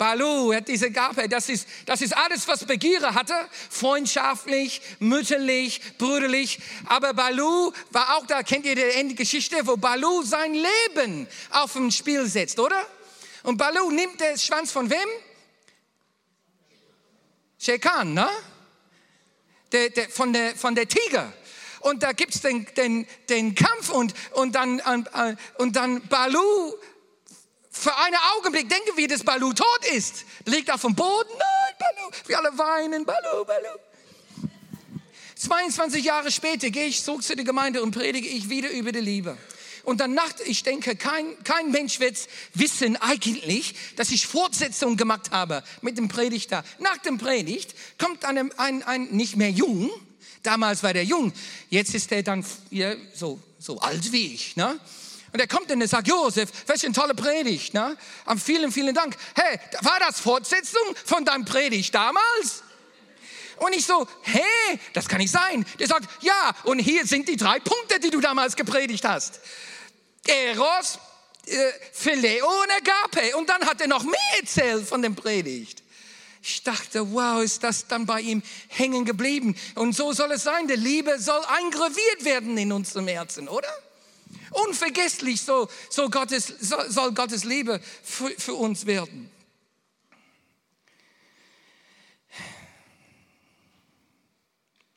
Balu 0.00 0.54
hat 0.54 0.66
diese 0.66 0.90
Gabe, 0.90 1.28
das 1.28 1.50
ist, 1.50 1.68
das 1.84 2.00
ist 2.00 2.16
alles, 2.16 2.48
was 2.48 2.64
Begierde 2.64 3.14
hatte, 3.14 3.34
freundschaftlich, 3.68 4.80
mütterlich, 4.98 5.82
brüderlich. 5.98 6.58
Aber 6.86 7.12
Balu 7.12 7.70
war 7.90 8.16
auch 8.16 8.26
da, 8.26 8.42
kennt 8.42 8.64
ihr 8.64 8.76
die 8.76 9.14
Geschichte, 9.14 9.56
wo 9.66 9.76
Balu 9.76 10.22
sein 10.22 10.54
Leben 10.54 11.28
auf 11.50 11.74
dem 11.74 11.90
Spiel 11.90 12.26
setzt, 12.26 12.58
oder? 12.58 12.82
Und 13.42 13.58
Balu 13.58 13.90
nimmt 13.90 14.18
den 14.20 14.38
Schwanz 14.38 14.72
von 14.72 14.88
wem? 14.88 15.08
Shekan, 17.60 18.14
ne? 18.14 18.28
Der, 19.72 19.90
der, 19.90 20.08
von, 20.08 20.32
der, 20.32 20.56
von 20.56 20.74
der 20.74 20.88
Tiger. 20.88 21.32
Und 21.80 22.02
da 22.02 22.12
gibt 22.12 22.34
es 22.34 22.40
den, 22.40 22.66
den, 22.76 23.06
den 23.28 23.54
Kampf 23.54 23.90
und, 23.90 24.14
und, 24.32 24.54
dann, 24.54 24.80
und 25.58 25.76
dann 25.76 26.00
Balu 26.08 26.74
für 27.70 27.96
einen 27.96 28.16
Augenblick 28.36 28.68
denken 28.68 28.96
wir, 28.96 29.08
dass 29.08 29.22
Balu 29.22 29.52
tot 29.52 29.86
ist. 29.94 30.24
Liegt 30.44 30.72
auf 30.72 30.82
dem 30.82 30.94
Boden. 30.94 31.30
Nein, 31.30 31.74
Balu. 31.78 32.10
Wir 32.26 32.38
alle 32.38 32.58
weinen. 32.58 33.04
Balu, 33.04 33.44
Balu. 33.44 33.68
22 35.36 36.04
Jahre 36.04 36.30
später 36.30 36.68
gehe 36.70 36.86
ich 36.86 37.02
zurück 37.02 37.22
zu 37.22 37.34
der 37.34 37.44
Gemeinde 37.44 37.82
und 37.82 37.92
predige 37.92 38.28
ich 38.28 38.50
wieder 38.50 38.70
über 38.70 38.92
die 38.92 39.00
Liebe. 39.00 39.38
Und 39.84 40.00
dann 40.00 40.14
Nacht, 40.14 40.36
ich 40.44 40.62
denke, 40.62 40.96
kein, 40.96 41.42
kein 41.44 41.70
Mensch 41.70 42.00
wird 42.00 42.16
wissen 42.54 42.96
eigentlich, 42.96 43.74
dass 43.96 44.10
ich 44.10 44.26
Fortsetzung 44.26 44.96
gemacht 44.96 45.30
habe 45.30 45.62
mit 45.80 45.98
dem 45.98 46.08
Predigter. 46.08 46.64
Nach 46.78 46.98
dem 46.98 47.18
Predigt 47.18 47.74
kommt 47.98 48.24
ein, 48.24 48.52
ein, 48.58 48.82
ein 48.82 49.04
nicht 49.10 49.36
mehr 49.36 49.50
jung, 49.50 49.90
damals 50.42 50.82
war 50.82 50.92
der 50.92 51.04
jung, 51.04 51.32
jetzt 51.68 51.94
ist 51.94 52.12
er 52.12 52.22
dann 52.22 52.44
ja, 52.70 52.94
so, 53.14 53.40
so 53.58 53.78
alt 53.80 54.12
wie 54.12 54.34
ich. 54.34 54.56
Ne? 54.56 54.78
Und 55.32 55.40
er 55.40 55.46
kommt 55.46 55.70
und 55.70 55.80
er 55.80 55.88
sagt, 55.88 56.08
Josef, 56.08 56.50
welche 56.66 56.86
eine 56.86 56.94
tolle 56.94 57.14
Predigt. 57.14 57.74
Ne? 57.74 57.96
vielen, 58.42 58.72
vielen 58.72 58.94
Dank. 58.94 59.16
Hey, 59.34 59.60
war 59.82 59.98
das 60.00 60.20
Fortsetzung 60.20 60.82
von 61.04 61.24
deinem 61.24 61.44
Predigt 61.44 61.94
damals? 61.94 62.62
Und 63.60 63.74
ich 63.74 63.84
so, 63.84 64.08
hey, 64.22 64.80
das 64.94 65.06
kann 65.06 65.18
nicht 65.18 65.30
sein. 65.30 65.66
Der 65.78 65.86
sagt, 65.86 66.08
ja, 66.22 66.52
und 66.64 66.78
hier 66.78 67.06
sind 67.06 67.28
die 67.28 67.36
drei 67.36 67.58
Punkte, 67.60 68.00
die 68.00 68.08
du 68.08 68.20
damals 68.20 68.56
gepredigt 68.56 69.04
hast. 69.04 69.38
Eros, 70.26 70.98
äh, 71.46 71.70
Phileo 71.92 72.46
und 72.46 72.70
Agape. 72.70 73.36
Und 73.36 73.50
dann 73.50 73.60
hat 73.66 73.82
er 73.82 73.88
noch 73.88 74.02
mehr 74.02 74.40
erzählt 74.40 74.88
von 74.88 75.02
dem 75.02 75.14
Predigt. 75.14 75.82
Ich 76.42 76.62
dachte, 76.62 77.12
wow, 77.12 77.42
ist 77.42 77.62
das 77.62 77.86
dann 77.86 78.06
bei 78.06 78.22
ihm 78.22 78.42
hängen 78.68 79.04
geblieben. 79.04 79.54
Und 79.74 79.94
so 79.94 80.14
soll 80.14 80.32
es 80.32 80.44
sein. 80.44 80.66
Die 80.66 80.74
Liebe 80.74 81.18
soll 81.18 81.44
eingraviert 81.44 82.24
werden 82.24 82.56
in 82.56 82.72
unserem 82.72 83.08
Herzen, 83.08 83.46
oder? 83.46 83.68
Unvergesslich 84.52 85.42
so, 85.42 85.68
so 85.90 86.08
Gottes, 86.08 86.54
so, 86.60 86.76
soll 86.88 87.12
Gottes 87.12 87.44
Liebe 87.44 87.78
für, 88.02 88.30
für 88.38 88.54
uns 88.54 88.86
werden. 88.86 89.30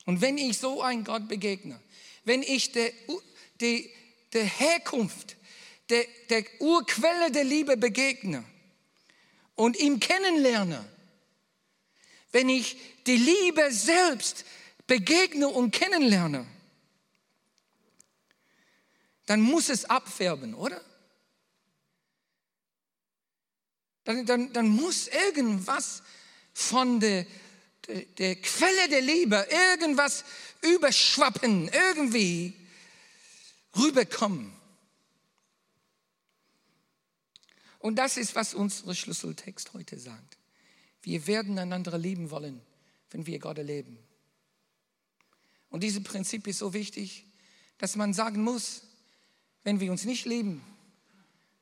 Und 0.06 0.22
wenn 0.22 0.38
ich 0.38 0.58
so 0.58 0.82
ein 0.82 1.04
Gott 1.04 1.28
begegne, 1.28 1.80
wenn 2.26 2.42
ich 2.42 2.72
der, 2.72 2.92
der, 3.60 3.82
der 4.34 4.46
Herkunft, 4.46 5.38
der, 5.90 6.06
der 6.30 6.46
Urquelle 6.60 7.32
der 7.32 7.44
Liebe 7.44 7.78
begegne 7.78 8.44
und 9.56 9.78
ihn 9.78 10.00
kennenlerne, 10.00 10.84
wenn 12.32 12.50
ich 12.50 12.78
die 13.06 13.18
Liebe 13.18 13.72
selbst 13.72 14.46
begegne 14.88 15.48
und 15.48 15.72
kennenlerne, 15.72 16.46
dann 19.26 19.42
muss 19.42 19.70
es 19.70 19.86
abfärben, 19.86 20.54
oder? 20.54 20.84
Dann, 24.04 24.26
dann, 24.26 24.52
dann 24.52 24.68
muss 24.68 25.08
irgendwas 25.08 26.04
von 26.54 27.00
der, 27.00 27.26
der 27.88 28.36
Quelle 28.38 28.90
der 28.90 29.02
Liebe, 29.02 29.48
irgendwas 29.50 30.24
überschwappen, 30.62 31.70
irgendwie 31.70 32.54
rüberkommen. 33.78 34.54
Und 37.80 37.98
das 37.98 38.16
ist, 38.18 38.36
was 38.36 38.54
unser 38.54 38.96
Schlüsseltext 38.96 39.74
heute 39.74 40.00
sagt. 40.00 40.38
Wir 41.02 41.28
werden 41.28 41.60
einander 41.60 41.98
lieben 41.98 42.32
wollen, 42.32 42.62
wenn 43.12 43.26
wir 43.26 43.40
Gott 43.40 43.58
erleben. 43.58 44.00
Und 45.70 45.84
dieses 45.84 46.02
Prinzip 46.02 46.48
ist 46.48 46.60
so 46.60 46.74
wichtig, 46.74 47.26
dass 47.78 47.98
man 47.98 48.14
sagen 48.14 48.42
muss, 48.42 48.84
wenn 49.64 49.80
wir 49.82 49.92
uns 49.92 50.06
nicht 50.06 50.26
lieben, 50.26 50.64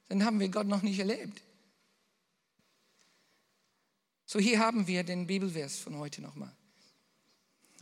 dann 0.09 0.23
haben 0.23 0.39
wir 0.39 0.49
Gott 0.49 0.67
noch 0.67 0.83
nicht 0.83 0.99
erlebt. 0.99 1.41
So, 4.31 4.39
hier 4.39 4.59
haben 4.59 4.87
wir 4.87 5.03
den 5.03 5.27
Bibelvers 5.27 5.79
von 5.79 5.97
heute 5.97 6.21
nochmal. 6.21 6.55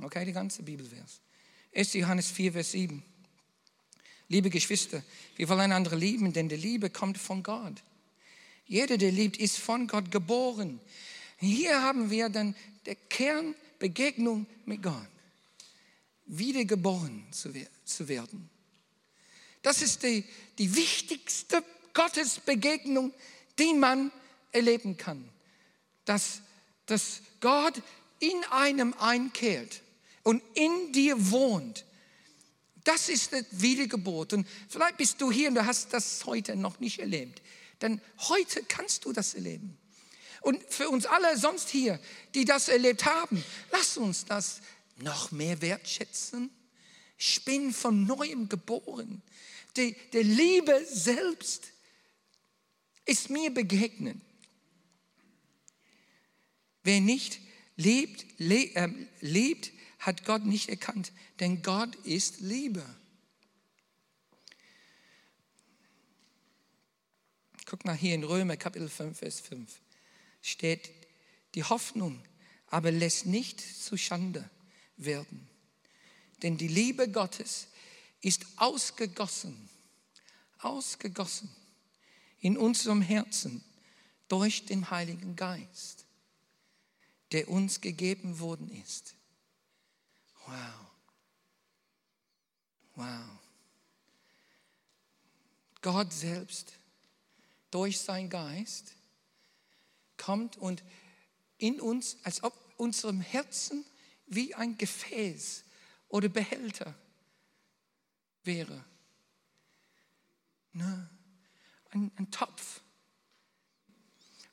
Okay, 0.01 0.25
die 0.25 0.31
ganze 0.31 0.63
Bibelvers. 0.63 1.21
1. 1.75 1.93
Johannes 1.93 2.31
4, 2.31 2.53
Vers 2.53 2.71
7. 2.71 3.03
Liebe 4.29 4.49
Geschwister, 4.49 5.03
wir 5.35 5.47
wollen 5.47 5.59
einander 5.59 5.95
lieben, 5.95 6.33
denn 6.33 6.49
die 6.49 6.55
Liebe 6.55 6.89
kommt 6.89 7.19
von 7.19 7.43
Gott. 7.43 7.83
Jeder, 8.65 8.97
der 8.97 9.11
liebt, 9.11 9.37
ist 9.37 9.59
von 9.59 9.85
Gott 9.85 10.09
geboren. 10.09 10.79
Hier 11.37 11.83
haben 11.83 12.09
wir 12.09 12.29
dann 12.29 12.55
der 12.87 12.95
Kernbegegnung 12.95 14.47
mit 14.65 14.81
Gott. 14.81 15.07
Wiedergeboren 16.25 17.27
zu 17.31 18.07
werden. 18.07 18.49
Das 19.61 19.83
ist 19.83 20.01
die, 20.01 20.25
die 20.57 20.75
wichtigste 20.75 21.63
Gottesbegegnung, 21.93 23.13
die 23.59 23.75
man 23.75 24.11
erleben 24.51 24.97
kann. 24.97 25.29
Dass, 26.09 26.41
dass 26.87 27.21
Gott 27.39 27.81
in 28.19 28.43
einem 28.49 28.93
einkehrt 28.95 29.81
und 30.23 30.41
in 30.55 30.91
dir 30.91 31.29
wohnt. 31.29 31.85
Das 32.83 33.09
ist 33.09 33.31
die 33.31 33.45
Wiedergeburt. 33.51 34.33
Und 34.33 34.47
vielleicht 34.67 34.97
bist 34.97 35.21
du 35.21 35.31
hier 35.31 35.49
und 35.49 35.55
du 35.55 35.65
hast 35.65 35.93
das 35.93 36.25
heute 36.25 36.55
noch 36.55 36.79
nicht 36.79 36.99
erlebt. 36.99 37.41
Denn 37.81 38.01
heute 38.27 38.63
kannst 38.63 39.05
du 39.05 39.13
das 39.13 39.35
erleben. 39.35 39.77
Und 40.41 40.61
für 40.69 40.89
uns 40.89 41.05
alle 41.05 41.37
sonst 41.37 41.69
hier, 41.69 41.99
die 42.33 42.45
das 42.45 42.69
erlebt 42.69 43.05
haben, 43.05 43.43
lass 43.71 43.97
uns 43.97 44.25
das 44.25 44.61
noch 44.97 45.31
mehr 45.31 45.61
wertschätzen. 45.61 46.49
Ich 47.17 47.45
bin 47.45 47.73
von 47.73 48.05
neuem 48.05 48.49
geboren 48.49 49.21
die, 49.79 49.95
die 50.13 50.23
Liebe 50.23 50.85
selbst 50.85 51.71
ist 53.05 53.29
mir 53.29 53.53
begegnet. 53.53 54.17
Wer 56.89 57.01
nicht 57.01 57.39
lebt, 57.75 58.25
le, 58.39 58.73
äh, 58.73 58.89
lebt, 59.21 59.71
hat 59.99 60.25
Gott 60.25 60.43
nicht 60.43 60.69
erkannt, 60.69 61.11
denn 61.39 61.61
Gott 61.61 61.93
ist 61.97 62.39
Liebe. 62.39 62.83
Guck 67.67 67.85
mal 67.85 67.95
hier 67.95 68.15
in 68.15 68.23
Römer 68.23 68.57
Kapitel 68.57 68.89
5, 68.89 69.19
Vers 69.19 69.39
5 69.39 69.71
steht, 70.41 70.89
die 71.53 71.63
Hoffnung 71.63 72.23
aber 72.65 72.91
lässt 72.91 73.27
nicht 73.27 73.61
zu 73.61 73.95
Schande 73.95 74.49
werden. 74.97 75.47
Denn 76.41 76.57
die 76.57 76.67
Liebe 76.67 77.07
Gottes 77.07 77.67
ist 78.21 78.47
ausgegossen, 78.55 79.69
ausgegossen 80.57 81.55
in 82.39 82.57
unserem 82.57 83.03
Herzen 83.03 83.63
durch 84.27 84.65
den 84.65 84.89
Heiligen 84.89 85.35
Geist, 85.35 85.98
der 87.31 87.49
uns 87.49 87.81
gegeben 87.81 88.39
worden 88.39 88.69
ist. 88.69 89.15
Wow. 90.45 90.89
Wow. 92.95 93.39
Gott 95.81 96.11
selbst 96.11 96.73
durch 97.71 97.99
sein 97.99 98.29
Geist 98.29 98.93
kommt 100.17 100.57
und 100.57 100.83
in 101.57 101.79
uns, 101.79 102.17
als 102.23 102.43
ob 102.43 102.53
unserem 102.77 103.21
Herzen 103.21 103.85
wie 104.25 104.55
ein 104.55 104.77
Gefäß 104.77 105.63
oder 106.07 106.29
Behälter 106.29 106.95
wäre. 108.43 108.83
Ne? 110.73 111.09
Ein, 111.91 112.11
ein 112.15 112.31
Topf. 112.31 112.81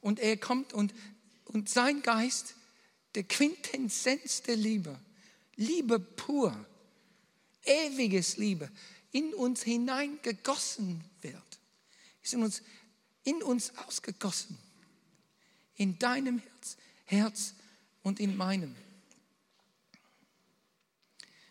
Und 0.00 0.18
er 0.20 0.36
kommt 0.36 0.72
und, 0.72 0.94
und 1.44 1.68
sein 1.68 2.02
Geist, 2.02 2.55
der 3.16 3.24
Quintessenz 3.24 4.42
der 4.42 4.56
Liebe, 4.56 5.00
Liebe 5.56 5.98
pur, 5.98 6.54
ewiges 7.64 8.36
Liebe, 8.36 8.70
in 9.10 9.32
uns 9.32 9.62
hineingegossen 9.62 11.02
wird. 11.22 11.58
Ist 12.22 12.34
in 12.34 12.42
uns, 12.42 12.62
in 13.24 13.42
uns 13.42 13.74
ausgegossen. 13.78 14.58
In 15.76 15.98
deinem 15.98 16.38
Herz, 16.38 16.76
Herz 17.06 17.54
und 18.02 18.20
in 18.20 18.36
meinem. 18.36 18.76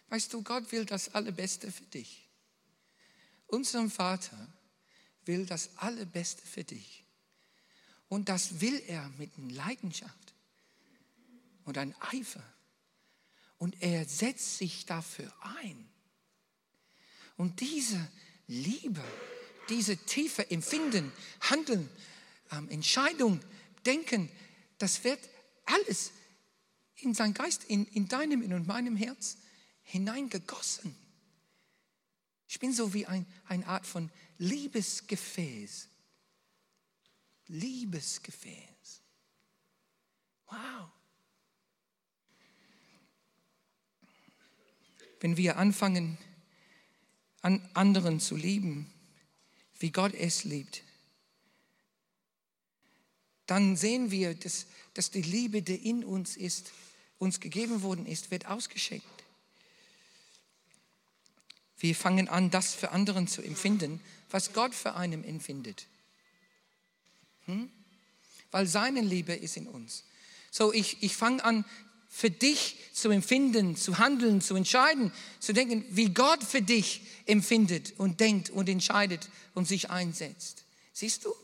Weißt 0.10 0.32
du, 0.34 0.44
Gott 0.44 0.72
will 0.72 0.86
das 0.86 1.16
Allerbeste 1.16 1.72
für 1.72 1.86
dich. 1.86 2.30
Unser 3.48 3.90
Vater 3.90 4.54
will 5.26 5.48
das 5.48 5.76
Allerbeste 5.78 6.46
für 6.46 6.64
dich. 6.64 7.04
Und 8.08 8.30
das 8.30 8.62
will 8.62 8.84
er 8.86 9.10
mit 9.18 9.32
Leidenschaft 9.52 10.25
und 11.66 11.78
einem 11.78 11.96
Eifer. 12.00 12.44
Und 13.58 13.82
er 13.82 14.06
setzt 14.06 14.58
sich 14.58 14.86
dafür 14.86 15.32
ein. 15.42 15.90
Und 17.38 17.60
diese 17.60 18.00
Liebe, 18.48 19.04
diese 19.70 19.98
tiefe 19.98 20.50
Empfinden, 20.50 21.12
Handeln, 21.42 21.90
ähm, 22.52 22.70
Entscheidung, 22.70 23.42
Denken, 23.86 24.30
das 24.78 25.04
wird 25.04 25.20
alles 25.66 26.12
in 26.98 27.14
sein 27.14 27.34
Geist, 27.34 27.66
in, 27.66 27.86
in 27.88 28.08
deinem 28.08 28.42
und 28.52 28.68
meinem 28.68 28.96
Herz 28.96 29.38
hineingegossen. 29.84 30.96
Ich 32.48 32.60
bin 32.60 32.74
so 32.74 32.94
wie 32.94 33.06
ein, 33.06 33.26
eine 33.48 33.68
Art 33.68 33.86
von 33.86 34.12
Liebesgefäß. 34.38 35.90
Liebesgefäß. 37.48 39.02
Wow. 40.48 40.95
Wenn 45.20 45.38
wir 45.38 45.58
anfangen, 45.58 46.18
an 47.42 47.68
anderen 47.74 48.20
zu 48.20 48.36
lieben, 48.36 48.92
wie 49.80 49.92
Gott 49.92 50.14
es 50.14 50.44
liebt, 50.44 50.84
dann 53.46 53.76
sehen 53.76 54.10
wir, 54.12 54.34
dass, 54.34 54.66
dass 54.94 55.12
die 55.12 55.22
Liebe, 55.22 55.62
die 55.62 55.76
in 55.90 56.04
uns 56.04 56.36
ist, 56.36 56.72
uns 57.20 57.40
gegeben 57.40 57.82
worden 57.84 58.06
ist, 58.06 58.32
wird 58.32 58.48
ausgeschenkt. 58.48 59.06
Wir 61.78 61.96
fangen 61.96 62.30
an, 62.30 62.50
das 62.50 62.74
für 62.74 62.92
anderen 62.92 63.28
zu 63.28 63.42
empfinden, 63.42 64.02
was 64.32 64.54
Gott 64.54 64.74
für 64.74 64.96
einen 64.96 65.24
empfindet. 65.24 65.88
Hm? 67.46 67.70
Weil 68.52 68.66
seine 68.66 69.02
Liebe 69.02 69.34
ist 69.34 69.58
in 69.58 69.68
uns. 69.68 70.04
So, 70.50 70.74
ich, 70.74 71.04
ich 71.04 71.16
fange 71.16 71.44
an, 71.44 71.66
für 72.10 72.32
dich 72.32 72.78
zu 72.96 73.10
empfinden, 73.10 73.76
zu 73.76 73.98
handeln, 73.98 74.40
zu 74.40 74.56
entscheiden, 74.56 75.12
zu 75.42 75.52
denken, 75.52 75.84
wie 75.90 76.14
Gott 76.14 76.42
für 76.42 76.62
dich 76.62 77.02
empfindet 77.26 77.94
und 78.00 78.22
denkt 78.22 78.50
und 78.50 78.70
entscheidet 78.70 79.30
und 79.54 79.68
sich 79.68 79.90
einsetzt. 79.90 80.64
Siehst 80.94 81.26
du? 81.26 81.36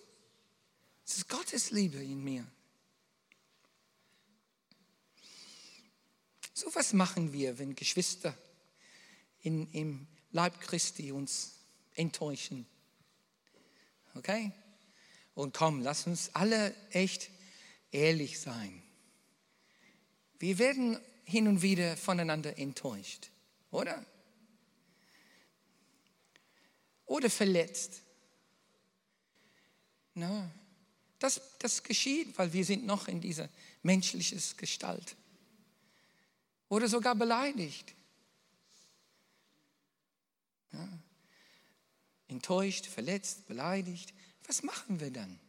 Es 1.05 1.17
ist 1.17 1.27
Gottes 1.27 1.71
Liebe 1.71 2.01
in 2.01 2.23
mir. 2.23 2.47
So 6.53 6.73
was 6.73 6.93
machen 6.93 7.33
wir, 7.33 7.59
wenn 7.59 7.75
Geschwister 7.75 8.33
in, 9.41 9.69
im 9.73 10.07
Leib 10.31 10.61
Christi 10.61 11.11
uns 11.11 11.55
enttäuschen. 11.95 12.65
Okay? 14.15 14.53
Und 15.33 15.53
komm, 15.53 15.81
lass 15.81 16.07
uns 16.07 16.33
alle 16.33 16.73
echt 16.91 17.29
ehrlich 17.91 18.39
sein. 18.39 18.81
Wir 20.39 20.57
werden 20.57 20.97
hin 21.23 21.47
und 21.47 21.61
wieder 21.61 21.97
voneinander 21.97 22.57
enttäuscht, 22.57 23.29
oder? 23.71 24.05
Oder 27.05 27.29
verletzt. 27.29 28.01
Na, 30.13 30.49
das, 31.19 31.41
das 31.59 31.83
geschieht, 31.83 32.37
weil 32.37 32.51
wir 32.51 32.65
sind 32.65 32.85
noch 32.85 33.07
in 33.07 33.21
dieser 33.21 33.49
menschlichen 33.83 34.41
Gestalt. 34.57 35.15
Oder 36.67 36.87
sogar 36.87 37.15
beleidigt. 37.15 37.93
Ja. 40.71 40.87
Enttäuscht, 42.27 42.85
verletzt, 42.85 43.45
beleidigt. 43.45 44.13
Was 44.47 44.63
machen 44.63 44.99
wir 44.99 45.11
dann? 45.11 45.39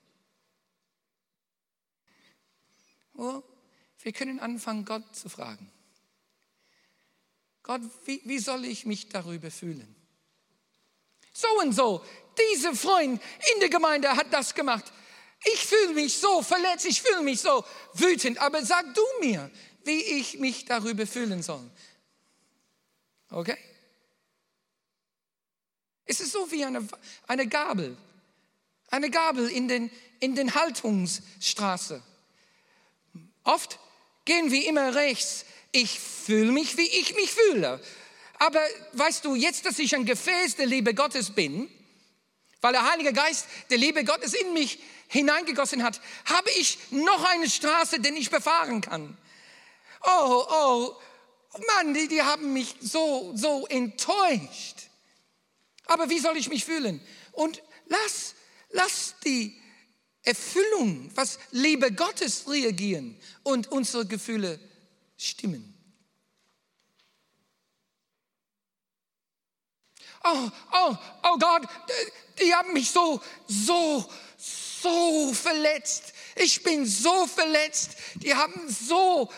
Oh, 3.15 3.43
wir 4.03 4.13
können 4.13 4.41
anfangen, 4.41 4.85
Gott 4.85 5.15
zu 5.15 5.29
fragen. 5.29 5.71
Gott, 7.63 7.83
wie, 8.05 8.21
wie 8.25 8.39
soll 8.39 8.65
ich 8.65 8.87
mich 8.87 9.09
darüber 9.09 9.51
fühlen? 9.51 9.95
So 11.33 11.49
und 11.61 11.73
so, 11.73 12.05
dieser 12.39 12.75
Freund 12.75 13.23
in 13.55 13.61
der 13.61 13.69
Gemeinde 13.69 14.11
hat 14.11 14.33
das 14.33 14.55
gemacht. 14.55 14.93
Ich 15.45 15.65
fühle 15.65 15.95
mich 15.95 16.19
so 16.19 16.43
verletzt, 16.43 16.87
ich 16.87 17.01
fühle 17.01 17.23
mich 17.23 17.41
so 17.41 17.65
wütend, 17.95 18.39
aber 18.39 18.65
sag 18.65 18.95
du 18.95 19.03
mir, 19.21 19.51
wie 19.85 20.03
ich 20.03 20.39
mich 20.39 20.65
darüber 20.65 21.07
fühlen 21.07 21.43
soll. 21.43 21.69
Okay? 23.31 23.57
Es 26.05 26.21
ist 26.21 26.33
so 26.33 26.51
wie 26.51 26.65
eine, 26.65 26.87
eine 27.27 27.47
Gabel, 27.47 27.97
eine 28.91 29.11
Gabel 29.11 29.49
in 29.49 29.69
den, 29.69 29.91
in 30.21 30.35
den 30.35 30.55
Haltungsstraße. 30.55 32.03
Oft 33.45 33.79
gehen 34.25 34.51
wir 34.51 34.67
immer 34.67 34.95
rechts. 34.95 35.45
Ich 35.73 35.99
fühle 35.99 36.53
mich, 36.53 36.77
wie 36.77 36.87
ich 36.87 37.15
mich 37.15 37.31
fühle. 37.33 37.81
Aber 38.39 38.61
weißt 38.93 39.25
du, 39.25 39.35
jetzt, 39.35 39.67
dass 39.67 39.79
ich 39.79 39.95
ein 39.95 40.05
Gefäß 40.05 40.57
der 40.57 40.67
Liebe 40.67 40.95
Gottes 40.95 41.31
bin, 41.31 41.71
weil 42.61 42.73
der 42.73 42.91
Heilige 42.91 43.13
Geist 43.13 43.47
der 43.71 43.79
Liebe 43.79 44.05
Gottes 44.05 44.35
in 44.35 44.53
mich 44.53 44.79
hineingegossen 45.09 45.83
hat, 45.83 46.01
habe 46.25 46.51
ich 46.51 46.79
noch 46.91 47.25
eine 47.25 47.49
Straße, 47.49 48.01
den 48.01 48.17
ich 48.17 48.31
befahren 48.31 48.81
kann. 48.81 49.17
Oh, 50.05 50.45
oh, 50.51 50.97
Mann, 51.77 51.95
die, 51.95 52.09
die 52.09 52.23
haben 52.23 52.53
mich 52.53 52.75
so, 52.81 53.33
so 53.37 53.67
enttäuscht. 53.67 54.89
Aber 55.87 56.09
wie 56.09 56.19
soll 56.19 56.37
ich 56.37 56.49
mich 56.49 56.65
fühlen? 56.65 57.01
Und 57.33 57.63
lass, 57.87 58.35
lass 58.71 59.15
die 59.25 59.62
Erfüllung, 60.23 61.11
was 61.15 61.39
Liebe 61.51 61.93
Gottes 61.93 62.49
reagieren 62.49 63.19
und 63.43 63.71
unsere 63.73 64.07
Gefühle 64.07 64.61
stimmen. 65.17 65.69
Oh, 70.25 70.51
oh, 70.73 70.97
oh 71.25 71.39
Gott, 71.39 71.63
die 72.41 72.55
haben 72.55 72.73
mich 72.73 72.91
so, 72.91 73.21
so, 73.49 74.09
so 74.37 75.33
verletzt. 75.35 76.13
Ich 76.37 76.63
bin 76.63 76.87
so 76.87 77.27
verletzt. 77.27 77.97
Die 78.15 78.35
haben 78.35 78.69
so 78.69 79.31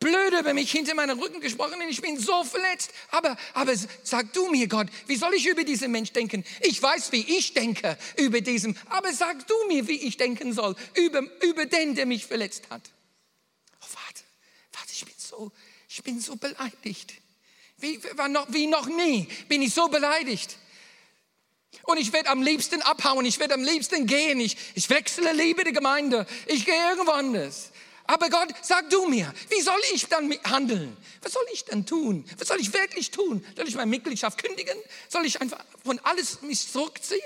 blöd 0.00 0.32
über 0.38 0.54
mich 0.54 0.70
hinter 0.70 0.94
meinem 0.94 1.18
Rücken 1.18 1.40
gesprochen 1.40 1.74
und 1.74 1.88
ich 1.88 2.00
bin 2.00 2.18
so 2.18 2.44
verletzt. 2.44 2.90
Aber, 3.10 3.36
aber 3.54 3.74
sag 4.02 4.32
du 4.32 4.48
mir, 4.50 4.68
Gott, 4.68 4.88
wie 5.06 5.16
soll 5.16 5.34
ich 5.34 5.46
über 5.46 5.64
diesen 5.64 5.90
Mensch 5.90 6.12
denken? 6.12 6.44
Ich 6.60 6.82
weiß, 6.82 7.12
wie 7.12 7.38
ich 7.38 7.54
denke 7.54 7.98
über 8.16 8.40
diesen, 8.40 8.78
aber 8.90 9.12
sag 9.12 9.46
du 9.46 9.54
mir, 9.68 9.86
wie 9.88 9.96
ich 9.96 10.16
denken 10.16 10.52
soll 10.52 10.76
über, 10.94 11.22
über 11.42 11.66
den, 11.66 11.94
der 11.94 12.06
mich 12.06 12.26
verletzt 12.26 12.64
hat. 12.70 12.82
Oh, 13.80 13.86
warte, 13.94 14.22
warte, 14.72 14.92
ich 14.92 15.04
bin 15.04 15.14
so, 15.16 15.52
ich 15.88 16.02
bin 16.02 16.20
so 16.20 16.36
beleidigt. 16.36 17.14
Wie, 17.78 18.00
noch, 18.28 18.52
wie 18.52 18.66
noch 18.66 18.86
nie 18.86 19.28
bin 19.48 19.62
ich 19.62 19.72
so 19.72 19.88
beleidigt. 19.88 20.58
Und 21.82 21.98
ich 21.98 22.12
werde 22.12 22.28
am 22.30 22.42
liebsten 22.42 22.82
abhauen, 22.82 23.24
ich 23.24 23.38
werde 23.38 23.54
am 23.54 23.62
liebsten 23.62 24.06
gehen, 24.06 24.40
ich, 24.40 24.56
ich 24.74 24.90
wechsle 24.90 25.32
Liebe 25.32 25.64
die 25.64 25.72
Gemeinde, 25.72 26.26
ich 26.46 26.64
gehe 26.64 26.74
irgendwo 26.90 27.12
anders. 27.12 27.70
Aber 28.08 28.30
Gott, 28.30 28.48
sag 28.62 28.88
du 28.88 29.06
mir, 29.06 29.34
wie 29.50 29.60
soll 29.60 29.78
ich 29.92 30.06
dann 30.06 30.32
handeln? 30.44 30.96
Was 31.20 31.34
soll 31.34 31.44
ich 31.52 31.66
dann 31.66 31.84
tun? 31.84 32.26
Was 32.38 32.48
soll 32.48 32.58
ich 32.58 32.72
wirklich 32.72 33.10
tun? 33.10 33.44
Soll 33.54 33.68
ich 33.68 33.74
meine 33.74 33.90
Mitgliedschaft 33.90 34.42
kündigen? 34.42 34.78
Soll 35.10 35.26
ich 35.26 35.42
einfach 35.42 35.62
von 35.84 35.98
alles 35.98 36.40
mich 36.40 36.66
zurückziehen? 36.72 37.20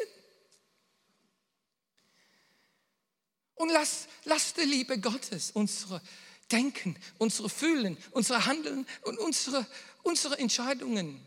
Und 3.54 3.68
lass, 3.68 4.08
lass 4.24 4.54
die 4.54 4.62
Liebe 4.62 4.98
Gottes 4.98 5.52
unsere 5.52 6.02
Denken, 6.50 6.98
unsere 7.18 7.48
Fühlen, 7.48 7.96
unsere 8.10 8.44
Handeln 8.46 8.84
und 9.02 9.20
unsere, 9.20 9.64
unsere 10.02 10.36
Entscheidungen 10.40 11.24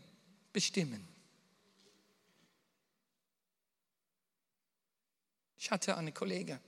bestimmen. 0.52 1.08
Ich 5.56 5.70
hatte 5.70 5.96
eine 5.96 6.12
Kollegin, 6.12 6.60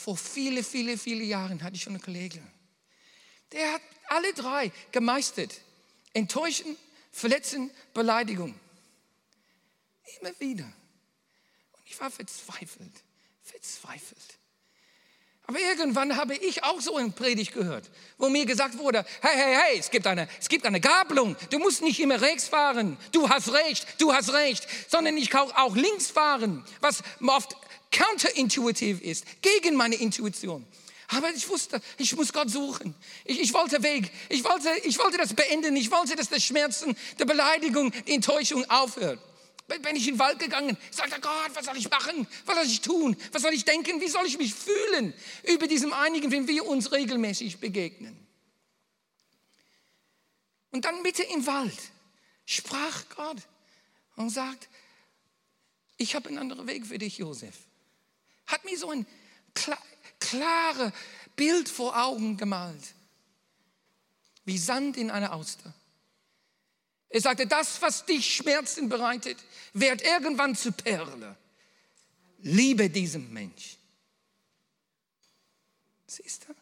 vor 0.00 0.16
viele, 0.16 0.64
viele, 0.64 0.96
viele 0.96 1.22
Jahren 1.22 1.62
hatte 1.62 1.76
ich 1.76 1.82
schon 1.82 1.92
einen 1.92 2.02
Kollegen. 2.02 2.42
Der 3.52 3.74
hat 3.74 3.82
alle 4.08 4.32
drei 4.32 4.72
gemeistert. 4.92 5.60
Enttäuschen, 6.14 6.76
Verletzen, 7.12 7.70
Beleidigung. 7.92 8.54
Immer 10.20 10.32
wieder. 10.40 10.64
Und 10.64 11.82
ich 11.84 12.00
war 12.00 12.10
verzweifelt, 12.10 12.92
verzweifelt. 13.42 14.38
Aber 15.46 15.58
irgendwann 15.58 16.16
habe 16.16 16.36
ich 16.36 16.62
auch 16.62 16.80
so 16.80 16.96
eine 16.96 17.10
Predigt 17.10 17.52
gehört, 17.52 17.90
wo 18.18 18.28
mir 18.28 18.46
gesagt 18.46 18.78
wurde, 18.78 19.04
hey, 19.20 19.36
hey, 19.36 19.56
hey, 19.56 19.78
es 19.80 19.90
gibt 19.90 20.06
eine, 20.06 20.28
es 20.38 20.48
gibt 20.48 20.64
eine 20.64 20.80
Gabelung. 20.80 21.36
Du 21.50 21.58
musst 21.58 21.82
nicht 21.82 21.98
immer 21.98 22.20
rechts 22.20 22.46
fahren. 22.46 22.96
Du 23.10 23.28
hast 23.28 23.52
recht, 23.52 23.86
du 23.98 24.14
hast 24.14 24.32
recht. 24.32 24.66
Sondern 24.88 25.16
ich 25.16 25.28
kann 25.28 25.50
auch 25.52 25.74
links 25.74 26.08
fahren, 26.08 26.64
was 26.80 27.02
oft 27.26 27.56
counterintuitiv 27.90 29.00
ist, 29.00 29.24
gegen 29.42 29.76
meine 29.76 29.96
Intuition. 29.96 30.66
Aber 31.08 31.30
ich 31.32 31.48
wusste, 31.48 31.80
ich 31.98 32.14
muss 32.14 32.32
Gott 32.32 32.50
suchen. 32.50 32.94
Ich, 33.24 33.40
ich, 33.40 33.52
wollte 33.52 33.82
weg. 33.82 34.12
Ich 34.28 34.44
wollte, 34.44 34.70
ich 34.84 34.96
wollte 34.98 35.18
das 35.18 35.34
beenden. 35.34 35.74
Ich 35.76 35.90
wollte, 35.90 36.14
dass 36.14 36.28
der 36.28 36.38
Schmerzen, 36.38 36.96
der 37.18 37.24
Beleidigung, 37.24 37.92
die 38.06 38.14
Enttäuschung 38.14 38.68
aufhört. 38.70 39.18
Bin 39.66 39.96
ich 39.96 40.08
in 40.08 40.14
den 40.14 40.18
Wald 40.18 40.38
gegangen, 40.38 40.76
sagte 40.90 41.20
Gott, 41.20 41.50
was 41.54 41.64
soll 41.64 41.76
ich 41.76 41.88
machen? 41.90 42.26
Was 42.44 42.56
soll 42.56 42.66
ich 42.66 42.80
tun? 42.80 43.16
Was 43.32 43.42
soll 43.42 43.52
ich 43.52 43.64
denken? 43.64 44.00
Wie 44.00 44.08
soll 44.08 44.26
ich 44.26 44.36
mich 44.36 44.52
fühlen 44.52 45.14
über 45.44 45.68
diesem 45.68 45.92
einigen, 45.92 46.30
wenn 46.32 46.48
wir 46.48 46.66
uns 46.66 46.90
regelmäßig 46.90 47.58
begegnen? 47.58 48.16
Und 50.72 50.84
dann 50.84 51.02
Mitte 51.02 51.22
im 51.22 51.46
Wald 51.46 51.78
sprach 52.46 53.04
Gott 53.14 53.38
und 54.16 54.30
sagt, 54.30 54.68
ich 55.96 56.14
habe 56.14 56.28
einen 56.28 56.38
anderen 56.38 56.66
Weg 56.66 56.86
für 56.86 56.98
dich, 56.98 57.18
Josef. 57.18 57.54
Hat 58.50 58.64
mir 58.64 58.76
so 58.76 58.90
ein 58.90 59.06
klar, 59.54 59.78
klares 60.18 60.92
Bild 61.36 61.68
vor 61.68 61.96
Augen 61.96 62.36
gemalt, 62.36 62.82
wie 64.44 64.58
Sand 64.58 64.96
in 64.96 65.10
einer 65.10 65.32
Auster. 65.32 65.72
Er 67.08 67.20
sagte, 67.20 67.46
das, 67.46 67.80
was 67.82 68.06
dich 68.06 68.34
Schmerzen 68.34 68.88
bereitet, 68.88 69.38
wird 69.72 70.02
irgendwann 70.02 70.54
zu 70.54 70.72
Perle. 70.72 71.36
Liebe 72.42 72.88
diesem 72.88 73.32
Mensch. 73.32 73.76
Siehst 76.06 76.48
du? 76.48 76.54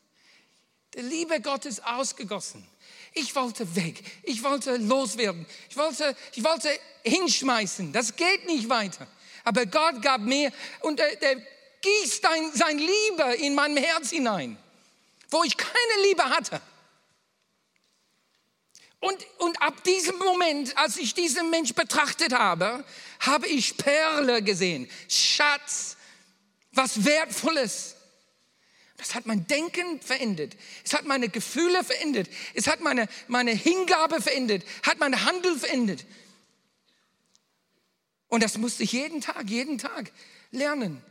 Der 0.94 1.02
Liebe 1.02 1.40
Gottes 1.40 1.80
ausgegossen. 1.80 2.66
Ich 3.14 3.34
wollte 3.34 3.76
weg. 3.76 4.02
Ich 4.22 4.42
wollte 4.42 4.76
loswerden. 4.76 5.46
Ich 5.68 5.76
wollte, 5.76 6.16
ich 6.34 6.44
wollte 6.44 6.70
hinschmeißen. 7.04 7.92
Das 7.92 8.16
geht 8.16 8.46
nicht 8.46 8.68
weiter. 8.68 9.06
Aber 9.44 9.66
Gott 9.66 10.02
gab 10.02 10.20
mir 10.20 10.52
und 10.80 10.98
der, 10.98 11.16
der 11.16 11.42
gießt 11.80 12.26
ein, 12.26 12.52
sein 12.52 12.78
Liebe 12.78 13.34
in 13.40 13.54
mein 13.54 13.76
Herz 13.76 14.10
hinein, 14.10 14.58
wo 15.30 15.44
ich 15.44 15.56
keine 15.56 16.02
Liebe 16.04 16.24
hatte. 16.24 16.60
Und, 19.00 19.16
und 19.38 19.62
ab 19.62 19.84
diesem 19.84 20.18
Moment, 20.18 20.76
als 20.76 20.96
ich 20.96 21.14
diesen 21.14 21.50
Mensch 21.50 21.72
betrachtet 21.74 22.32
habe, 22.32 22.84
habe 23.20 23.46
ich 23.46 23.76
Perle 23.76 24.42
gesehen, 24.42 24.90
Schatz, 25.08 25.96
was 26.72 27.04
Wertvolles. 27.04 27.94
Das 28.96 29.14
hat 29.14 29.26
mein 29.26 29.46
Denken 29.46 30.00
verändert. 30.00 30.56
Es 30.84 30.92
hat 30.92 31.04
meine 31.04 31.28
Gefühle 31.28 31.84
verändert. 31.84 32.28
Es 32.54 32.66
hat 32.66 32.80
meine, 32.80 33.08
meine 33.28 33.52
Hingabe 33.52 34.20
verändert. 34.20 34.64
Hat 34.82 34.98
mein 34.98 35.24
Handel 35.24 35.56
verändert. 35.56 36.04
Und 38.26 38.42
das 38.42 38.58
musste 38.58 38.82
ich 38.82 38.92
jeden 38.92 39.20
Tag, 39.20 39.48
jeden 39.48 39.78
Tag 39.78 40.10
lernen. 40.50 41.02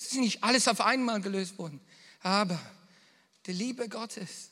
Es 0.00 0.06
ist 0.06 0.14
nicht 0.14 0.42
alles 0.42 0.66
auf 0.66 0.80
einmal 0.80 1.20
gelöst 1.20 1.58
worden. 1.58 1.78
Aber 2.22 2.58
die 3.44 3.52
Liebe 3.52 3.86
Gottes 3.88 4.50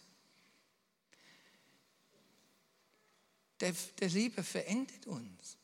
der, 3.60 3.74
der 4.00 4.08
Liebe 4.08 4.42
verendet 4.42 5.06
uns. 5.06 5.56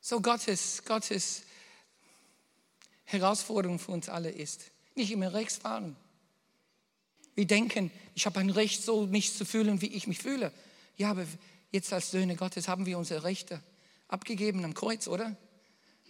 So 0.00 0.20
Gottes, 0.20 0.84
Gottes 0.84 1.42
Herausforderung 3.04 3.78
für 3.78 3.90
uns 3.92 4.08
alle 4.08 4.30
ist, 4.30 4.70
nicht 4.94 5.10
immer 5.10 5.32
rechts 5.32 5.56
fahren. 5.56 5.96
Wir 7.34 7.46
denken, 7.46 7.90
ich 8.14 8.24
habe 8.24 8.38
ein 8.38 8.50
Recht, 8.50 8.82
so 8.82 9.06
mich 9.06 9.34
zu 9.34 9.44
fühlen, 9.44 9.80
wie 9.82 9.88
ich 9.88 10.06
mich 10.06 10.18
fühle. 10.18 10.52
Ja, 10.96 11.10
aber 11.10 11.26
jetzt 11.70 11.92
als 11.92 12.10
Söhne 12.10 12.36
Gottes 12.36 12.68
haben 12.68 12.86
wir 12.86 12.98
unsere 12.98 13.24
Rechte 13.24 13.62
abgegeben 14.08 14.64
am 14.64 14.74
Kreuz, 14.74 15.08
oder? 15.08 15.36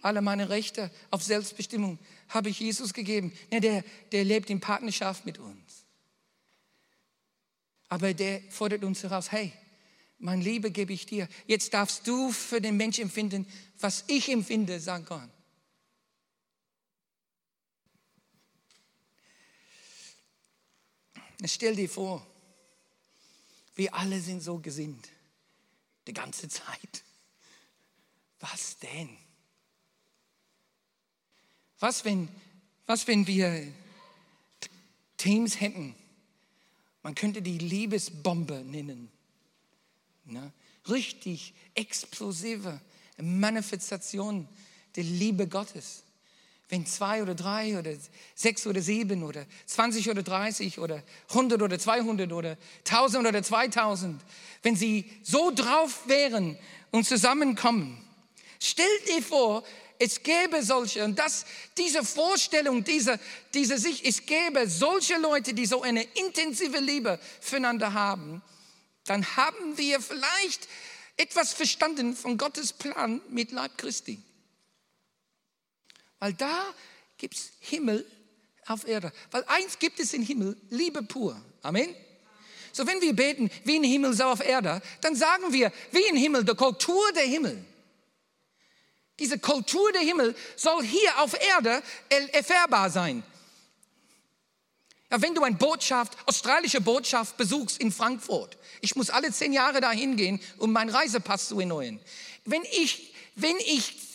alle 0.06 0.22
meine 0.22 0.48
Rechte 0.48 0.90
auf 1.10 1.22
Selbstbestimmung 1.22 1.98
habe 2.28 2.48
ich 2.48 2.60
Jesus 2.60 2.94
gegeben. 2.94 3.32
Ja, 3.50 3.60
der, 3.60 3.84
der 4.12 4.24
lebt 4.24 4.50
in 4.50 4.60
Partnerschaft 4.60 5.26
mit 5.26 5.38
uns. 5.38 5.84
Aber 7.88 8.14
der 8.14 8.40
fordert 8.50 8.84
uns 8.84 9.02
heraus, 9.02 9.32
hey, 9.32 9.52
mein 10.18 10.40
Liebe 10.40 10.70
gebe 10.70 10.92
ich 10.92 11.06
dir. 11.06 11.28
Jetzt 11.46 11.74
darfst 11.74 12.06
du 12.06 12.30
für 12.30 12.60
den 12.60 12.76
Menschen 12.76 13.02
empfinden, 13.02 13.46
was 13.80 14.04
ich 14.06 14.28
empfinde, 14.28 14.80
sagt 14.80 15.06
Gott. 15.06 15.28
Stell 21.44 21.76
dir 21.76 21.88
vor, 21.88 22.26
wir 23.76 23.94
alle 23.94 24.20
sind 24.20 24.42
so 24.42 24.58
gesinnt, 24.58 25.08
die 26.06 26.12
ganze 26.12 26.48
Zeit. 26.48 27.04
Was 28.40 28.78
denn? 28.78 29.16
Was, 31.78 32.04
wenn, 32.04 32.28
was, 32.86 33.06
wenn 33.06 33.26
wir 33.26 33.72
Teams 35.16 35.60
hätten? 35.60 35.94
Man 37.02 37.14
könnte 37.14 37.42
die 37.42 37.58
Liebesbombe 37.58 38.64
nennen. 38.64 39.10
Ne? 40.24 40.52
Richtig 40.88 41.54
explosive 41.74 42.80
Manifestation 43.18 44.48
der 44.96 45.04
Liebe 45.04 45.46
Gottes. 45.46 46.02
Wenn 46.68 46.84
zwei 46.84 47.22
oder 47.22 47.34
drei 47.34 47.78
oder 47.78 47.92
sechs 48.34 48.66
oder 48.66 48.80
sieben 48.80 49.22
oder 49.22 49.46
zwanzig 49.66 50.10
oder 50.10 50.24
dreißig 50.24 50.80
oder 50.80 51.02
hundert 51.32 51.62
oder 51.62 51.78
zweihundert 51.78 52.32
oder 52.32 52.56
tausend 52.82 53.26
oder 53.26 53.42
zweitausend, 53.42 54.20
wenn 54.62 54.74
sie 54.74 55.10
so 55.22 55.52
drauf 55.52 56.08
wären 56.08 56.58
und 56.90 57.06
zusammenkommen, 57.06 58.04
stellt 58.60 59.08
dir 59.08 59.22
vor, 59.22 59.62
es 59.98 60.22
gäbe 60.22 60.62
solche, 60.62 61.04
und 61.04 61.18
das, 61.18 61.46
diese 61.78 62.04
Vorstellung, 62.04 62.84
diese, 62.84 63.18
diese 63.54 63.78
Sicht, 63.78 64.04
es 64.04 64.26
gäbe 64.26 64.68
solche 64.68 65.16
Leute, 65.18 65.54
die 65.54 65.66
so 65.66 65.82
eine 65.82 66.02
intensive 66.02 66.78
Liebe 66.78 67.18
füreinander 67.40 67.92
haben, 67.92 68.42
dann 69.04 69.24
haben 69.36 69.78
wir 69.78 70.00
vielleicht 70.00 70.68
etwas 71.16 71.52
verstanden 71.52 72.16
von 72.16 72.36
Gottes 72.36 72.72
Plan 72.72 73.22
mit 73.30 73.52
Leib 73.52 73.78
Christi. 73.78 74.20
Weil 76.18 76.32
da 76.32 76.74
gibt 77.18 77.34
es 77.34 77.52
Himmel 77.60 78.06
auf 78.66 78.86
Erde. 78.86 79.12
Weil 79.30 79.44
eins 79.44 79.78
gibt 79.78 80.00
es 80.00 80.12
im 80.14 80.22
Himmel, 80.22 80.56
Liebe 80.70 81.02
pur. 81.02 81.40
Amen. 81.62 81.94
So 82.72 82.86
wenn 82.86 83.00
wir 83.00 83.14
beten, 83.14 83.50
wie 83.64 83.76
im 83.76 83.84
Himmel, 83.84 84.12
so 84.12 84.24
auf 84.24 84.44
Erde, 84.44 84.82
dann 85.00 85.16
sagen 85.16 85.52
wir, 85.52 85.72
wie 85.92 86.06
im 86.08 86.16
Himmel, 86.16 86.44
der 86.44 86.54
Kultur 86.54 87.10
der 87.12 87.24
Himmel. 87.24 87.64
Diese 89.18 89.38
Kultur 89.38 89.90
der 89.92 90.02
Himmel 90.02 90.34
soll 90.56 90.84
hier 90.84 91.18
auf 91.20 91.34
Erde 91.40 91.82
erfahrbar 92.32 92.90
sein. 92.90 93.22
Ja, 95.10 95.22
wenn 95.22 95.34
du 95.34 95.42
eine 95.42 95.56
Botschaft, 95.56 96.18
australische 96.26 96.80
Botschaft 96.80 97.36
besuchst 97.36 97.80
in 97.80 97.92
Frankfurt, 97.92 98.58
ich 98.80 98.94
muss 98.96 99.08
alle 99.08 99.32
zehn 99.32 99.52
Jahre 99.52 99.80
dahin 99.80 100.16
gehen, 100.16 100.40
um 100.58 100.72
meinen 100.72 100.90
Reisepass 100.90 101.48
zu 101.48 101.58
erneuern. 101.58 101.98
Wenn 102.44 102.62
ich, 102.64 103.14
wenn 103.36 103.56
ich 103.58 104.05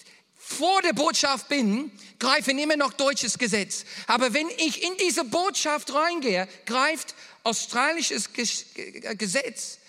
vor 0.52 0.82
der 0.82 0.94
Botschaft 0.94 1.48
bin, 1.50 1.92
greifen 2.20 2.60
immer 2.60 2.76
noch 2.76 2.94
deutsches 2.94 3.38
Gesetz. 3.38 3.86
Aber 4.08 4.34
wenn 4.34 4.50
ich 4.58 4.84
in 4.84 4.96
diese 4.98 5.24
Botschaft 5.24 5.94
reingehe, 5.94 6.48
greift 6.66 7.16
australisches 7.44 8.30
Gesetz. 8.34 9.80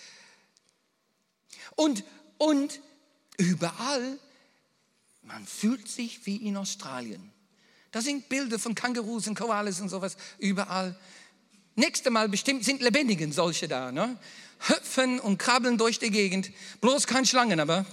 Und, 1.75 2.03
und 2.37 2.79
überall 3.37 4.19
man 5.23 5.45
fühlt 5.47 5.87
sich 5.87 6.25
wie 6.25 6.35
in 6.35 6.57
Australien. 6.57 7.31
Da 7.91 8.01
sind 8.01 8.27
Bilder 8.27 8.59
von 8.59 8.75
Kängurus 8.75 9.27
und 9.27 9.35
Koalas 9.35 9.79
und 9.79 9.89
sowas 9.89 10.17
überall. 10.37 10.97
Nächste 11.75 12.09
Mal 12.11 12.27
bestimmt 12.29 12.63
sind 12.63 12.81
Lebendigen 12.81 13.31
solche 13.31 13.67
da. 13.67 13.91
Ne? 13.91 14.17
Hüpfen 14.59 15.19
und 15.19 15.37
krabbeln 15.37 15.77
durch 15.77 15.99
die 15.99 16.11
Gegend. 16.11 16.51
Bloß 16.81 17.07
kein 17.07 17.25
Schlangen, 17.25 17.59
aber. 17.59 17.85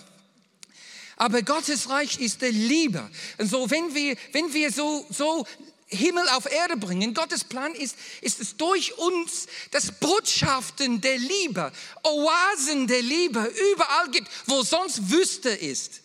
Aber 1.21 1.43
Gottes 1.43 1.91
Reich 1.91 2.19
ist 2.19 2.41
der 2.41 2.51
Liebe. 2.51 3.07
Und 3.37 3.51
so, 3.51 3.71
wenn 3.71 3.95
wir, 3.95 4.17
wenn 4.33 4.55
wir 4.55 4.73
so, 4.73 5.05
so 5.11 5.47
Himmel 5.89 6.27
auf 6.31 6.51
Erde 6.51 6.79
bringen. 6.79 7.13
Gottes 7.13 7.45
Plan 7.45 7.75
ist, 7.75 7.95
ist 8.23 8.41
es 8.41 8.57
durch 8.57 8.97
uns, 8.97 9.47
dass 9.71 9.93
Botschaften 9.93 11.03
der 11.03 11.19
Liebe, 11.19 11.73
Oasen 12.05 12.87
der 12.87 13.03
Liebe 13.03 13.53
überall 13.75 14.09
gibt, 14.11 14.29
wo 14.47 14.63
sonst 14.63 15.11
Wüste 15.11 15.51
ist 15.51 16.01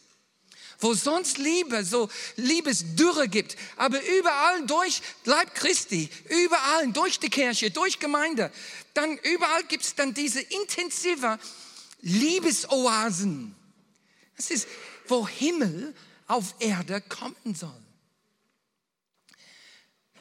wo 0.79 0.93
sonst 0.93 1.37
Liebe, 1.37 1.85
so 1.85 2.09
Liebesdürre 2.35 3.29
gibt, 3.29 3.55
aber 3.77 3.97
überall 4.19 4.67
durch 4.67 5.01
Leib 5.23 5.55
Christi, 5.55 6.09
überall 6.27 6.91
durch 6.91 7.17
die 7.17 7.29
Kirche, 7.29 7.71
durch 7.71 7.97
Gemeinde, 7.97 8.51
dann 8.93 9.17
überall 9.19 9.63
gibt 9.63 9.85
es 9.85 9.95
dann 9.95 10.13
diese 10.13 10.41
intensive 10.41 11.39
Liebesoasen. 12.01 13.55
Das 14.35 14.51
ist, 14.51 14.67
wo 15.07 15.27
Himmel 15.27 15.95
auf 16.27 16.55
Erde 16.59 17.01
kommen 17.01 17.55
soll. 17.55 17.81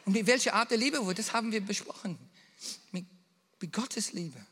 Und 0.05 0.13
mit 0.13 0.27
welcher 0.27 0.55
Art 0.55 0.71
der 0.71 0.79
Liebe, 0.79 1.15
das 1.15 1.33
haben 1.33 1.53
wir 1.53 1.61
besprochen. 1.61 2.19
Mit, 2.93 3.07
mit 3.61 3.73
Gottes 3.73 4.13
Liebe. 4.13 4.45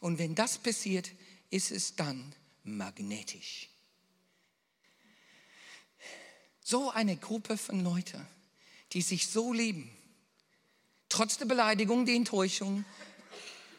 Und 0.00 0.18
wenn 0.18 0.34
das 0.34 0.58
passiert, 0.58 1.10
ist 1.48 1.70
es 1.70 1.96
dann 1.96 2.34
magnetisch. 2.62 3.70
So 6.60 6.90
eine 6.90 7.16
Gruppe 7.16 7.56
von 7.56 7.82
Leuten, 7.82 8.26
die 8.92 9.02
sich 9.02 9.28
so 9.28 9.52
lieben, 9.52 9.90
trotz 11.08 11.38
der 11.38 11.46
Beleidigung, 11.46 12.04
der 12.04 12.16
Enttäuschung 12.16 12.84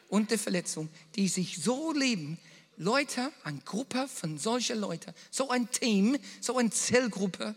und 0.10 0.32
der 0.32 0.40
Verletzung, 0.40 0.90
die 1.16 1.28
sich 1.28 1.58
so 1.62 1.92
lieben, 1.92 2.38
Leute, 2.78 3.32
eine 3.44 3.60
Gruppe 3.60 4.08
von 4.08 4.38
solchen 4.38 4.80
Leuten, 4.80 5.14
so 5.32 5.50
ein 5.50 5.70
Team, 5.72 6.18
so 6.42 6.58
eine 6.58 6.70
Zellgruppe 6.70 7.56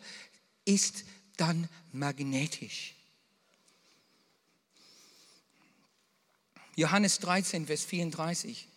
ist 0.64 1.04
dann 1.36 1.68
magnetisch. 1.92 2.94
Johannes 6.76 7.18
13, 7.18 7.66
Vers 7.66 7.84
34. 7.84 8.68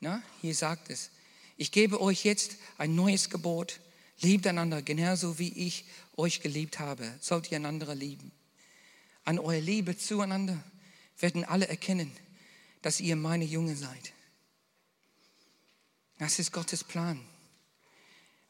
Na, 0.00 0.22
hier 0.40 0.54
sagt 0.54 0.88
es, 0.88 1.10
ich 1.58 1.72
gebe 1.72 2.00
euch 2.00 2.24
jetzt 2.24 2.56
ein 2.78 2.94
neues 2.94 3.28
Gebot. 3.28 3.80
Liebt 4.20 4.46
einander 4.46 4.80
genauso 4.80 5.38
wie 5.38 5.52
ich 5.52 5.84
euch 6.16 6.40
geliebt 6.40 6.78
habe. 6.78 7.12
Sollt 7.20 7.50
ihr 7.50 7.56
einander 7.56 7.94
lieben. 7.94 8.32
An 9.24 9.38
eurer 9.38 9.60
Liebe 9.60 9.98
zueinander 9.98 10.58
werden 11.18 11.44
alle 11.44 11.68
erkennen, 11.68 12.10
dass 12.88 13.00
ihr 13.00 13.16
meine 13.16 13.44
Jünger 13.44 13.76
seid. 13.76 14.14
Das 16.16 16.38
ist 16.38 16.52
Gottes 16.52 16.82
Plan. 16.82 17.20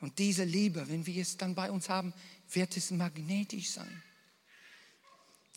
Und 0.01 0.21
diese 0.21 0.45
Liebe, 0.45 0.89
wenn 0.89 1.05
wir 1.07 1.21
es 1.21 1.37
dann 1.37 1.57
bei 1.57 1.73
uns 1.73 1.89
haben, 1.89 2.15
wird 2.53 2.77
es 2.77 2.93
magnetisch 2.93 3.71
sein. 3.71 4.01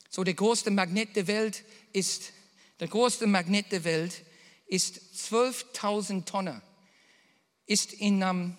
So 0.09 0.23
der 0.23 0.33
größte 0.33 0.71
Magnet 0.71 1.15
der 1.15 1.27
Welt 1.27 1.63
ist, 1.93 2.33
der 2.79 2.87
größte 2.87 3.27
Magnet 3.27 3.71
der 3.71 3.83
Welt 3.83 4.23
ist 4.65 4.99
12.000 5.15 6.25
Tonnen. 6.25 6.59
Ist 7.67 7.93
in, 7.93 8.23
um, 8.23 8.57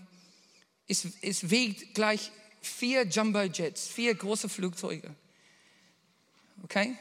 ist, 0.86 1.04
ist 1.20 1.50
wiegt 1.50 1.96
gleich 1.96 2.30
vier 2.60 3.08
Jumbo 3.08 3.42
Jets, 3.42 3.88
vier 3.88 4.14
große 4.14 4.48
Flugzeuge. 4.48 5.16
Okay? 6.62 6.96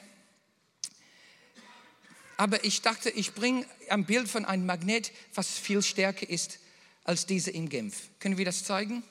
Aber 2.42 2.64
ich 2.64 2.82
dachte, 2.82 3.12
ich 3.12 3.36
bringe 3.36 3.68
ein 3.88 4.04
Bild 4.04 4.28
von 4.28 4.46
einem 4.46 4.66
Magnet, 4.66 5.12
was 5.36 5.60
viel 5.60 5.84
stärker 5.84 6.28
ist 6.28 6.58
als 7.04 7.28
diese 7.28 7.52
in 7.52 7.70
Genf. 7.70 8.10
Können 8.18 8.40
wir 8.40 8.46
das 8.46 8.64
zeigen? 8.64 9.04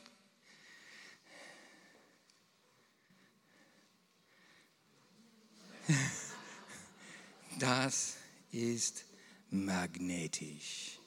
Das 7.61 8.17
ist 8.51 9.05
magnetisch. 9.51 10.99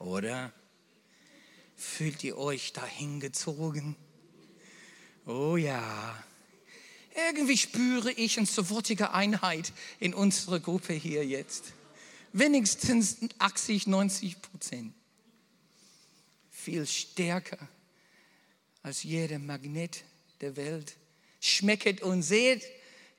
Oder? 0.00 0.52
Fühlt 1.76 2.22
ihr 2.24 2.36
euch 2.36 2.74
dahin 2.74 3.20
gezogen? 3.20 3.96
Oh 5.24 5.56
ja. 5.56 6.22
Irgendwie 7.14 7.56
spüre 7.56 8.10
ich 8.10 8.38
eine 8.38 8.46
sofortige 8.46 9.12
Einheit 9.12 9.72
in 10.00 10.14
unserer 10.14 10.58
Gruppe 10.58 10.94
hier 10.94 11.24
jetzt. 11.24 11.72
Wenigstens 12.32 13.18
80, 13.38 13.86
90 13.86 14.42
Prozent. 14.42 14.92
Viel 16.50 16.86
stärker 16.86 17.68
als 18.82 19.04
jeder 19.04 19.38
Magnet 19.38 20.02
der 20.40 20.56
Welt. 20.56 20.96
Schmecket 21.40 22.02
und 22.02 22.22
seht, 22.22 22.64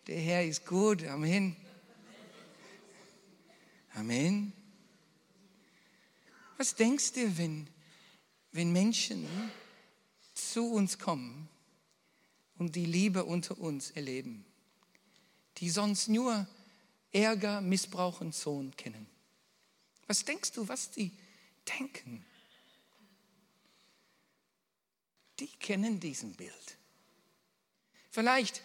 der 0.08 0.20
Herr 0.20 0.46
ist 0.46 0.66
gut. 0.66 1.06
Amen. 1.06 1.56
Amen. 3.94 4.52
Was 6.58 6.76
denkst 6.76 7.14
du, 7.14 7.38
wenn, 7.38 7.68
wenn 8.52 8.74
Menschen 8.74 9.26
zu 10.34 10.70
uns 10.72 11.00
kommen 11.00 11.48
und 12.58 12.76
die 12.76 12.86
Liebe 12.86 13.26
unter 13.26 13.58
uns 13.60 13.92
erleben, 13.92 14.46
die 15.58 15.70
sonst 15.70 16.08
nur 16.08 16.48
Ärger, 17.12 17.62
Missbrauch 17.62 18.22
und 18.22 18.36
Sohn 18.36 18.76
kennen. 18.76 19.08
Was 20.08 20.26
denkst 20.26 20.52
du, 20.52 20.68
was 20.68 20.92
die 20.92 21.12
denken? 21.80 22.26
Die 25.40 25.48
kennen 25.48 26.00
diesen 26.00 26.34
Bild. 26.34 26.78
Vielleicht, 28.12 28.62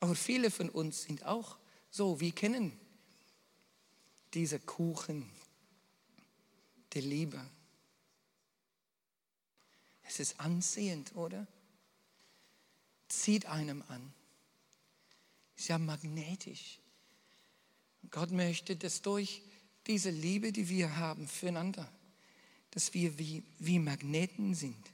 aber 0.00 0.14
viele 0.14 0.50
von 0.50 0.70
uns 0.70 1.02
sind 1.02 1.24
auch 1.24 1.58
so, 1.90 2.20
wir 2.20 2.32
kennen 2.32 2.78
diese 4.34 4.60
Kuchen 4.60 5.30
der 6.94 7.02
Liebe. 7.02 7.42
Es 10.02 10.20
ist 10.20 10.38
ansehend, 10.38 11.14
oder? 11.16 11.46
Zieht 13.08 13.46
einem 13.46 13.82
an. 13.88 14.12
Ist 15.56 15.68
ja 15.68 15.78
magnetisch. 15.78 16.78
Gott 18.10 18.30
möchte, 18.30 18.76
dass 18.76 19.02
durch 19.02 19.42
diese 19.86 20.10
Liebe, 20.10 20.52
die 20.52 20.68
wir 20.68 20.96
haben 20.96 21.26
füreinander, 21.26 21.90
dass 22.70 22.92
wir 22.94 23.18
wie, 23.18 23.42
wie 23.58 23.78
Magneten 23.78 24.54
sind. 24.54 24.92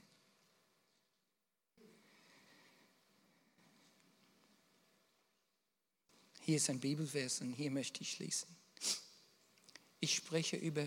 Hier 6.41 6.57
ist 6.57 6.69
ein 6.69 6.79
Bibelvers 6.79 7.41
und 7.41 7.53
hier 7.53 7.71
möchte 7.71 8.01
ich 8.01 8.11
schließen. 8.11 8.49
Ich 9.99 10.15
spreche 10.15 10.57
über 10.57 10.85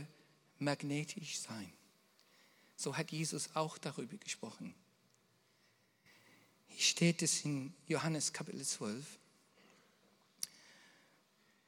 magnetisch 0.59 1.39
sein. 1.39 1.73
So 2.77 2.97
hat 2.97 3.11
Jesus 3.11 3.55
auch 3.55 3.79
darüber 3.79 4.17
gesprochen 4.19 4.75
steht 6.79 7.23
es 7.23 7.45
in 7.45 7.75
Johannes 7.87 8.33
Kapitel 8.33 8.65
12. 8.65 9.05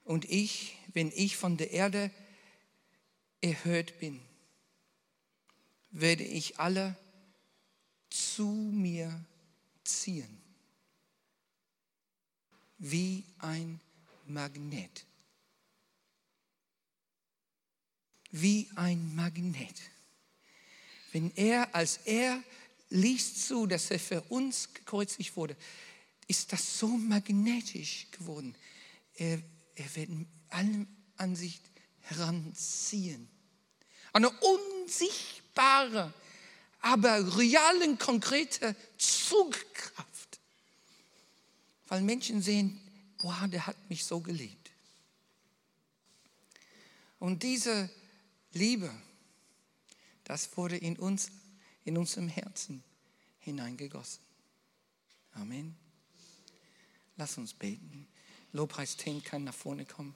Und 0.05 0.25
ich, 0.25 0.77
wenn 0.93 1.13
ich 1.15 1.37
von 1.37 1.57
der 1.57 1.71
Erde 1.71 2.11
erhört 3.41 3.99
bin, 4.01 4.21
werde 5.91 6.25
ich 6.25 6.59
alle 6.59 6.97
zu 8.11 8.47
mir 8.47 9.25
ziehen, 9.85 10.41
wie 12.79 13.25
ein 13.39 13.81
Magnet. 14.27 15.05
Wie 18.31 18.69
ein 18.77 19.15
Magnet. 19.15 19.81
Wenn 21.13 21.35
er, 21.37 21.75
als 21.75 21.99
er 22.05 22.43
liest 22.91 23.47
zu, 23.47 23.67
dass 23.67 23.91
er 23.91 24.01
für 24.01 24.23
uns 24.23 24.73
gekreuzigt 24.73 25.37
wurde, 25.37 25.57
ist 26.27 26.53
das 26.53 26.79
so 26.79 26.89
magnetisch 26.89 28.07
geworden. 28.11 28.55
Er, 29.15 29.43
er 29.75 29.97
wird 29.97 30.11
allem 30.51 30.87
an 31.17 31.37
sich 31.37 31.61
heranziehen. 32.01 33.29
Eine 34.13 34.31
unsichtbare, 34.31 36.13
aber 36.81 37.37
reale, 37.37 37.97
konkrete 37.97 38.77
Zugkraft. 38.97 40.39
Weil 41.89 42.03
Menschen 42.03 42.43
sehen, 42.43 42.81
boah, 43.19 43.49
der 43.49 43.67
hat 43.67 43.77
mich 43.91 44.05
so 44.05 44.21
geliebt. 44.21 44.71
Und 47.19 47.43
diese 47.43 47.91
Liebe, 48.53 48.91
das 50.25 50.57
wurde 50.57 50.77
in 50.77 50.99
uns 50.99 51.31
in 51.89 51.97
unserem 51.97 52.29
Herzen 52.29 52.85
hineingegossen. 53.39 54.23
Amen. 55.33 55.75
Lass 57.17 57.39
uns 57.39 57.55
beten. 57.55 58.07
Lobpreisteam 58.53 59.23
kann 59.23 59.45
nach 59.45 59.55
vorne 59.55 59.87
kommen. 59.87 60.15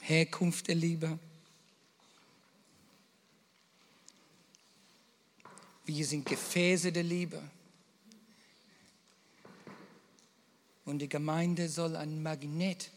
Herkunft 0.00 0.68
der 0.68 0.76
Liebe. 0.76 1.18
Wir 5.92 6.06
sind 6.06 6.24
Gefäße 6.24 6.92
der 6.92 7.02
Liebe. 7.02 7.42
Und 10.84 11.00
die 11.00 11.08
Gemeinde 11.08 11.68
soll 11.68 11.96
ein 11.96 12.22
Magnet 12.22 12.92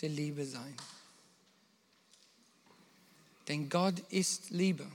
der 0.00 0.08
Liebe 0.08 0.44
sein. 0.44 0.74
Denn 3.46 3.68
Gott 3.68 4.00
ist 4.10 4.50
Liebe. 4.50 4.90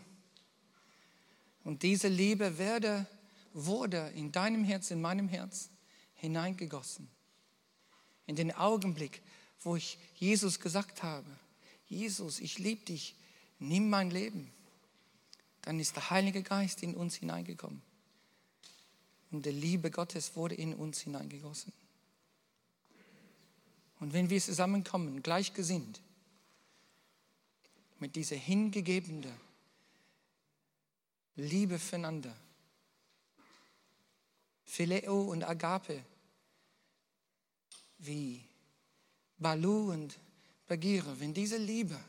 Und 1.63 1.81
diese 1.81 2.09
Liebe 2.09 2.57
werde, 2.57 3.07
wurde 3.53 4.11
in 4.13 4.33
deinem 4.33 4.65
Herz, 4.65 4.91
in 4.91 4.99
meinem 4.99 5.29
Herz 5.29 5.69
hineingegossen. 6.15 7.07
In 8.25 8.35
den 8.35 8.51
Augenblick, 8.51 9.21
wo 9.61 9.77
ich 9.77 9.97
Jesus 10.15 10.59
gesagt 10.59 11.03
habe, 11.03 11.29
Jesus, 11.87 12.41
ich 12.41 12.59
liebe 12.59 12.83
dich, 12.83 13.15
nimm 13.59 13.89
mein 13.89 14.11
Leben, 14.11 14.51
dann 15.67 15.81
ist 15.81 15.97
der 15.97 16.09
Heilige 16.11 16.43
Geist 16.43 16.81
in 16.81 16.95
uns 16.95 17.15
hineingekommen. 17.15 17.81
Und 19.31 19.45
die 19.45 19.49
Liebe 19.51 19.91
Gottes 19.91 20.33
wurde 20.37 20.55
in 20.55 20.73
uns 20.73 21.01
hineingegossen. 21.01 21.73
Und 23.99 24.13
wenn 24.13 24.29
wir 24.29 24.39
zusammenkommen, 24.39 25.21
gleichgesinnt, 25.21 26.01
mit 27.99 28.15
dieser 28.15 28.37
hingegebenen 28.37 29.29
Liebe 31.35 31.79
füreinander, 31.79 32.33
Phileo 34.63 35.23
und 35.23 35.43
Agape, 35.43 36.01
wie 37.97 38.41
Balu 39.37 39.91
und 39.91 40.17
Bagire, 40.65 41.19
wenn 41.19 41.33
diese 41.33 41.57
Liebe 41.57 41.99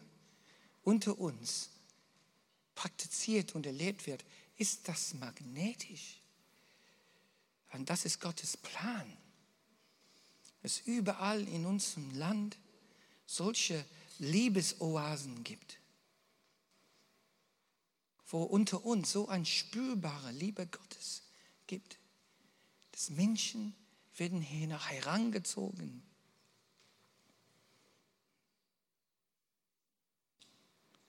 unter 0.85 1.19
uns 1.19 1.71
praktiziert 2.79 3.57
und 3.57 3.67
erlebt 3.67 4.07
wird, 4.07 4.25
ist 4.57 4.87
das 4.87 5.13
magnetisch. 5.15 6.23
Und 7.73 7.91
das 7.91 8.05
ist 8.05 8.21
Gottes 8.21 8.57
Plan. 8.57 9.17
Es 10.63 10.79
überall 10.83 11.43
in 11.49 11.67
unserem 11.67 12.09
Land 12.13 12.57
solche 13.27 13.85
Liebesoasen 14.21 15.43
gibt, 15.43 15.81
wo 18.29 18.45
unter 18.45 18.85
uns 18.85 19.11
so 19.11 19.27
eine 19.27 19.45
spürbare 19.45 20.31
Liebe 20.31 20.65
Gottes 20.69 21.23
gibt, 21.67 21.99
dass 22.93 23.11
Menschen 23.11 23.75
werden 24.17 24.41
hier 24.41 24.89
herangezogen. 24.89 26.05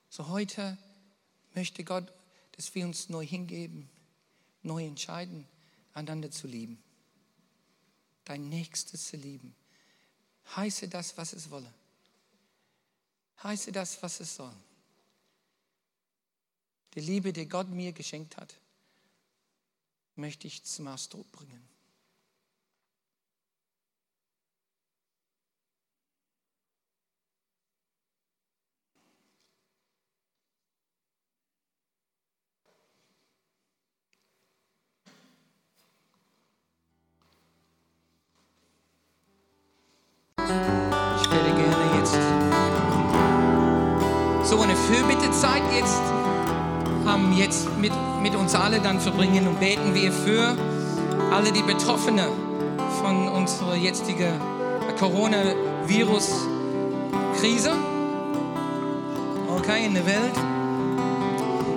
So 0.09 0.30
heute 0.30 0.80
möchte 1.55 1.83
Gott, 1.83 2.11
dass 2.53 2.73
wir 2.75 2.85
uns 2.85 3.09
neu 3.09 3.25
hingeben, 3.25 3.89
neu 4.63 4.85
entscheiden, 4.85 5.47
einander 5.93 6.31
zu 6.31 6.47
lieben. 6.47 6.81
Dein 8.25 8.49
Nächstes 8.49 9.07
zu 9.07 9.17
lieben. 9.17 9.55
Heiße 10.55 10.87
das, 10.87 11.17
was 11.17 11.33
es 11.33 11.49
wolle. 11.49 11.73
Heiße 13.43 13.71
das, 13.71 14.01
was 14.03 14.19
es 14.19 14.35
soll. 14.35 14.55
Die 16.95 17.01
Liebe, 17.01 17.31
die 17.31 17.47
Gott 17.47 17.69
mir 17.69 17.93
geschenkt 17.93 18.37
hat, 18.37 18.55
möchte 20.15 20.47
ich 20.47 20.63
zum 20.63 20.87
Ausdruck 20.87 21.31
bringen. 21.31 21.68
Fürbittezeit 44.89 45.61
jetzt, 45.71 46.01
ähm, 47.07 47.31
jetzt 47.37 47.69
mit, 47.77 47.93
mit 48.23 48.35
uns 48.35 48.55
alle 48.55 48.79
dann 48.79 48.99
verbringen 48.99 49.47
und 49.47 49.59
beten 49.59 49.93
wir 49.93 50.11
für 50.11 50.57
alle 51.31 51.51
die 51.51 51.61
Betroffenen 51.61 52.25
von 52.99 53.27
unserer 53.27 53.75
jetzigen 53.75 54.41
Coronavirus-Krise. 54.97 57.73
Okay, 59.57 59.85
in 59.85 59.93
der 59.93 60.07
Welt. 60.07 60.33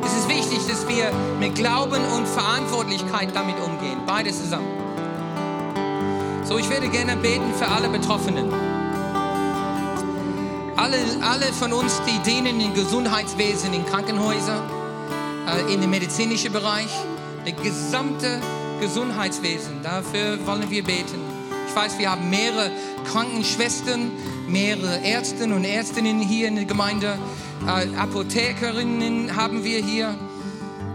Es 0.06 0.14
ist 0.14 0.30
wichtig, 0.30 0.66
dass 0.66 0.88
wir 0.88 1.12
mit 1.38 1.54
Glauben 1.54 2.02
und 2.16 2.26
Verantwortlichkeit 2.26 3.28
damit 3.34 3.56
umgehen. 3.62 3.98
Beides 4.06 4.40
zusammen. 4.40 4.68
So, 6.44 6.56
ich 6.56 6.70
werde 6.70 6.88
gerne 6.88 7.14
beten 7.16 7.52
für 7.58 7.68
alle 7.68 7.90
Betroffenen 7.90 8.71
alle, 10.92 11.26
alle 11.26 11.52
von 11.52 11.72
uns, 11.72 12.00
die 12.06 12.18
dienen 12.30 12.60
im 12.60 12.74
Gesundheitswesen, 12.74 13.72
in 13.72 13.84
Krankenhäusern, 13.86 14.62
äh, 15.48 15.72
in 15.72 15.80
dem 15.80 15.90
medizinischen 15.90 16.52
Bereich, 16.52 16.90
das 17.44 17.56
gesamte 17.62 18.40
Gesundheitswesen, 18.80 19.82
dafür 19.82 20.44
wollen 20.46 20.70
wir 20.70 20.84
beten. 20.84 21.20
Ich 21.68 21.74
weiß, 21.74 21.98
wir 21.98 22.10
haben 22.10 22.28
mehrere 22.28 22.70
Krankenschwestern, 23.10 24.10
mehrere 24.48 24.98
Ärzte 24.98 25.44
und 25.44 25.64
Ärztinnen 25.64 26.20
hier 26.20 26.48
in 26.48 26.56
der 26.56 26.64
Gemeinde, 26.66 27.18
äh, 27.66 27.96
Apothekerinnen 27.96 29.34
haben 29.34 29.64
wir 29.64 29.82
hier. 29.82 30.14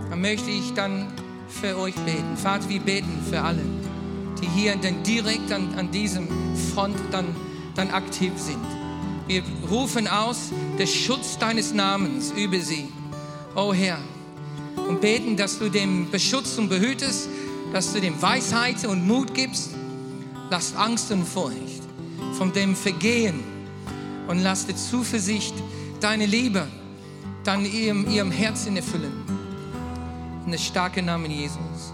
Da 0.10 0.16
möchte 0.16 0.52
ich 0.52 0.74
dann 0.74 1.08
für 1.48 1.78
euch 1.78 1.96
beten. 1.96 2.38
Vater, 2.38 2.70
wir 2.70 2.82
beten 2.82 3.26
für 3.28 3.42
alle, 3.42 3.64
die 4.42 4.48
hier 4.48 4.76
dann 4.76 5.02
direkt 5.04 5.52
an, 5.52 5.74
an 5.78 5.90
diesem 5.92 6.28
Front 6.74 6.98
dann, 7.12 7.36
dann 7.76 7.90
aktiv 7.90 8.34
sind. 8.36 8.77
Wir 9.28 9.44
rufen 9.70 10.08
aus 10.08 10.52
den 10.80 10.88
Schutz 10.88 11.38
deines 11.38 11.74
Namens 11.74 12.32
über 12.32 12.62
sie, 12.62 12.88
oh 13.56 13.74
Herr, 13.74 14.00
und 14.88 15.02
beten, 15.02 15.36
dass 15.36 15.60
du 15.60 15.70
dem 15.70 16.10
beschützt 16.10 16.58
und 16.58 16.70
behütest, 16.70 17.28
dass 17.74 17.92
du 17.92 18.00
dem 18.00 18.22
Weisheit 18.22 18.86
und 18.86 19.06
Mut 19.06 19.34
gibst. 19.34 19.72
Lass 20.50 20.74
Angst 20.78 21.12
und 21.12 21.26
Furcht 21.28 21.84
von 22.38 22.54
dem 22.54 22.74
Vergehen 22.74 23.44
und 24.30 24.40
lass 24.40 24.66
die 24.66 24.76
Zuversicht, 24.76 25.54
deine 26.00 26.26
Liebe, 26.26 26.66
dann 27.44 27.66
ihrem, 27.66 28.10
ihrem 28.10 28.32
Herzen 28.32 28.78
erfüllen. 28.78 29.12
In 30.46 30.52
der 30.52 30.58
starken 30.58 31.06
Namen 31.06 31.30
Jesus. 31.30 31.94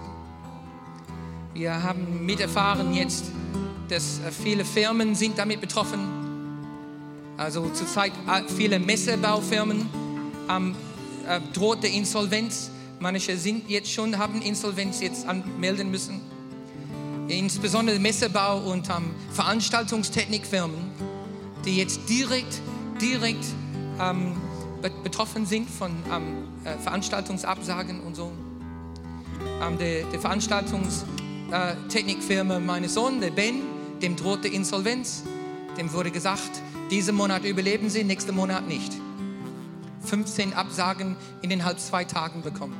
Wir 1.56 1.82
haben 1.82 2.24
miterfahren 2.28 2.94
jetzt, 2.94 3.26
dass 3.90 4.20
viele 4.44 4.64
Firmen 4.66 5.16
sind 5.16 5.40
damit 5.40 5.62
betroffen 5.62 6.00
sind 6.00 6.23
also 7.38 7.70
zurzeit 7.70 8.12
äh, 8.28 8.42
viele 8.48 8.80
Messebaufirmen 8.80 9.88
ähm, 10.50 10.76
äh, 11.28 11.40
droht 11.54 11.84
der 11.84 11.92
Insolvenz. 11.92 12.72
Manche 13.00 13.38
sind 13.38 13.70
jetzt 13.70 13.92
schon, 13.92 14.18
haben 14.18 14.42
Insolvenz 14.42 15.02
jetzt 15.02 15.28
anmelden 15.28 15.92
müssen. 15.92 16.22
Insbesondere 17.28 18.00
Messebau 18.00 18.72
und 18.72 18.90
ähm, 18.90 19.12
Veranstaltungstechnikfirmen, 19.32 20.80
die 21.66 21.78
jetzt 21.78 22.10
direkt, 22.10 22.62
direkt 23.02 23.46
ähm, 24.00 24.38
betroffen 25.04 25.46
sind 25.46 25.70
von 25.70 25.92
ähm, 26.12 26.48
äh, 26.66 26.76
Veranstaltungsabsagen 26.78 28.02
und 28.02 28.16
so. 28.16 28.34
Ähm, 29.66 29.78
der, 29.78 30.04
der 30.04 30.20
Veranstaltungstechnikfirma 30.20 32.60
meines 32.60 32.94
Sohnes, 32.94 33.22
der 33.22 33.32
Ben, 33.32 33.62
dem 34.02 34.18
droht 34.18 34.44
der 34.44 34.52
Insolvenz. 34.52 35.24
Dem 35.78 35.94
wurde 35.94 36.12
gesagt, 36.12 36.62
diesen 36.92 37.16
Monat 37.16 37.46
überleben 37.46 37.90
sie, 37.90 38.04
nächsten 38.04 38.36
Monat 38.36 38.68
nicht. 38.68 38.94
15 40.06 40.54
Absagen 40.54 41.16
innerhalb 41.42 41.80
zwei 41.80 42.04
Tagen 42.04 42.42
bekommen. 42.42 42.76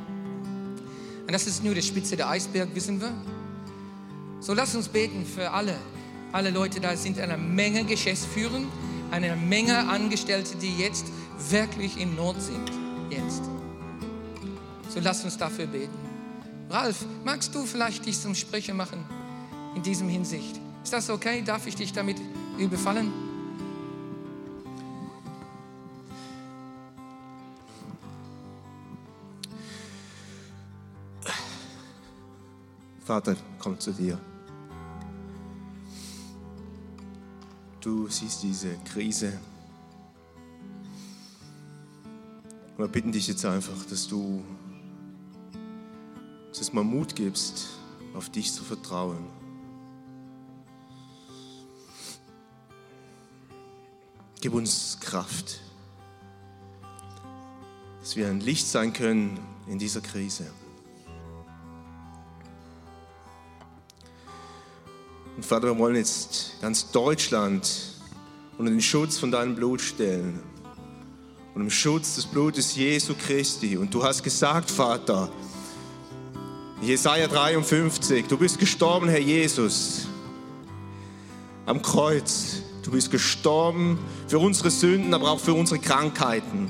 Und 1.22 1.32
das 1.32 1.48
ist 1.48 1.64
nur 1.64 1.74
die 1.74 1.82
Spitze 1.82 2.18
der 2.18 2.30
Eisberg, 2.30 2.76
wissen 2.76 3.00
wir. 3.00 3.14
So 4.40 4.54
lass 4.54 4.76
uns 4.76 4.90
beten 4.90 5.26
für 5.26 5.52
alle, 5.52 5.76
alle 6.34 6.50
Leute, 6.50 6.82
da 6.82 6.98
sind 6.98 7.18
eine 7.20 7.38
Menge 7.38 7.86
Geschäftsführer, 7.86 8.60
eine 9.12 9.36
Menge 9.36 9.88
Angestellte, 9.88 10.58
die 10.58 10.78
jetzt 10.78 11.06
wirklich 11.50 11.98
in 11.98 12.16
Not 12.16 12.42
sind. 12.42 12.72
Jetzt. 13.10 13.44
So 14.90 15.00
lass 15.00 15.24
uns 15.24 15.38
dafür 15.38 15.68
beten. 15.68 15.98
Ralf, 16.70 17.06
magst 17.24 17.56
du 17.56 17.66
vielleicht 17.66 18.06
dich 18.06 18.20
zum 18.20 18.36
Sprecher 18.36 18.74
machen 18.74 19.06
in 19.76 19.82
diesem 19.82 20.10
Hinsicht? 20.10 20.60
Ist 20.84 20.92
das 20.92 21.10
okay? 21.10 21.42
Darf 21.46 21.68
ich 21.68 21.76
dich 21.76 21.94
damit 21.94 22.18
überfallen? 22.58 23.33
Vater, 33.04 33.36
komm 33.60 33.78
zu 33.80 33.92
dir. 33.92 34.18
Du 37.82 38.08
siehst 38.08 38.44
diese 38.44 38.78
Krise. 38.86 39.34
wir 42.78 42.88
bitten 42.88 43.12
dich 43.12 43.28
jetzt 43.28 43.46
einfach, 43.46 43.86
dass 43.90 44.08
du 44.08 44.44
uns 46.48 46.74
mal 46.74 46.84
Mut 46.84 47.16
gibst, 47.16 47.68
auf 48.14 48.30
dich 48.30 48.54
zu 48.54 48.64
vertrauen. 48.64 49.26
Gib 54.40 54.54
uns 54.54 54.98
Kraft, 55.02 55.60
dass 58.00 58.16
wir 58.16 58.28
ein 58.28 58.40
Licht 58.40 58.68
sein 58.68 58.94
können 58.94 59.40
in 59.68 59.78
dieser 59.78 60.02
Krise. 60.02 60.46
Und 65.44 65.50
Vater, 65.50 65.68
wir 65.68 65.78
wollen 65.78 65.98
jetzt 65.98 66.54
ganz 66.62 66.90
Deutschland 66.92 67.70
unter 68.58 68.72
den 68.72 68.82
Schutz 68.82 69.18
von 69.18 69.30
deinem 69.30 69.56
Blut 69.56 69.82
stellen. 69.82 70.40
Und 71.54 71.64
im 71.64 71.70
Schutz 71.70 72.16
des 72.16 72.26
Blutes 72.26 72.78
Jesu 72.78 73.14
Christi. 73.14 73.76
Und 73.76 73.94
du 73.94 74.02
hast 74.02 74.24
gesagt, 74.24 74.72
Vater, 74.72 75.30
Jesaja 76.82 77.28
53, 77.28 78.26
du 78.28 78.38
bist 78.38 78.58
gestorben, 78.58 79.10
Herr 79.10 79.20
Jesus, 79.20 80.08
am 81.66 81.82
Kreuz. 81.82 82.62
Du 82.82 82.92
bist 82.92 83.12
gestorben 83.12 84.00
für 84.30 84.40
unsere 84.40 84.72
Sünden, 84.72 85.14
aber 85.14 85.30
auch 85.30 85.42
für 85.42 85.56
unsere 85.56 85.82
Krankheiten. 85.82 86.70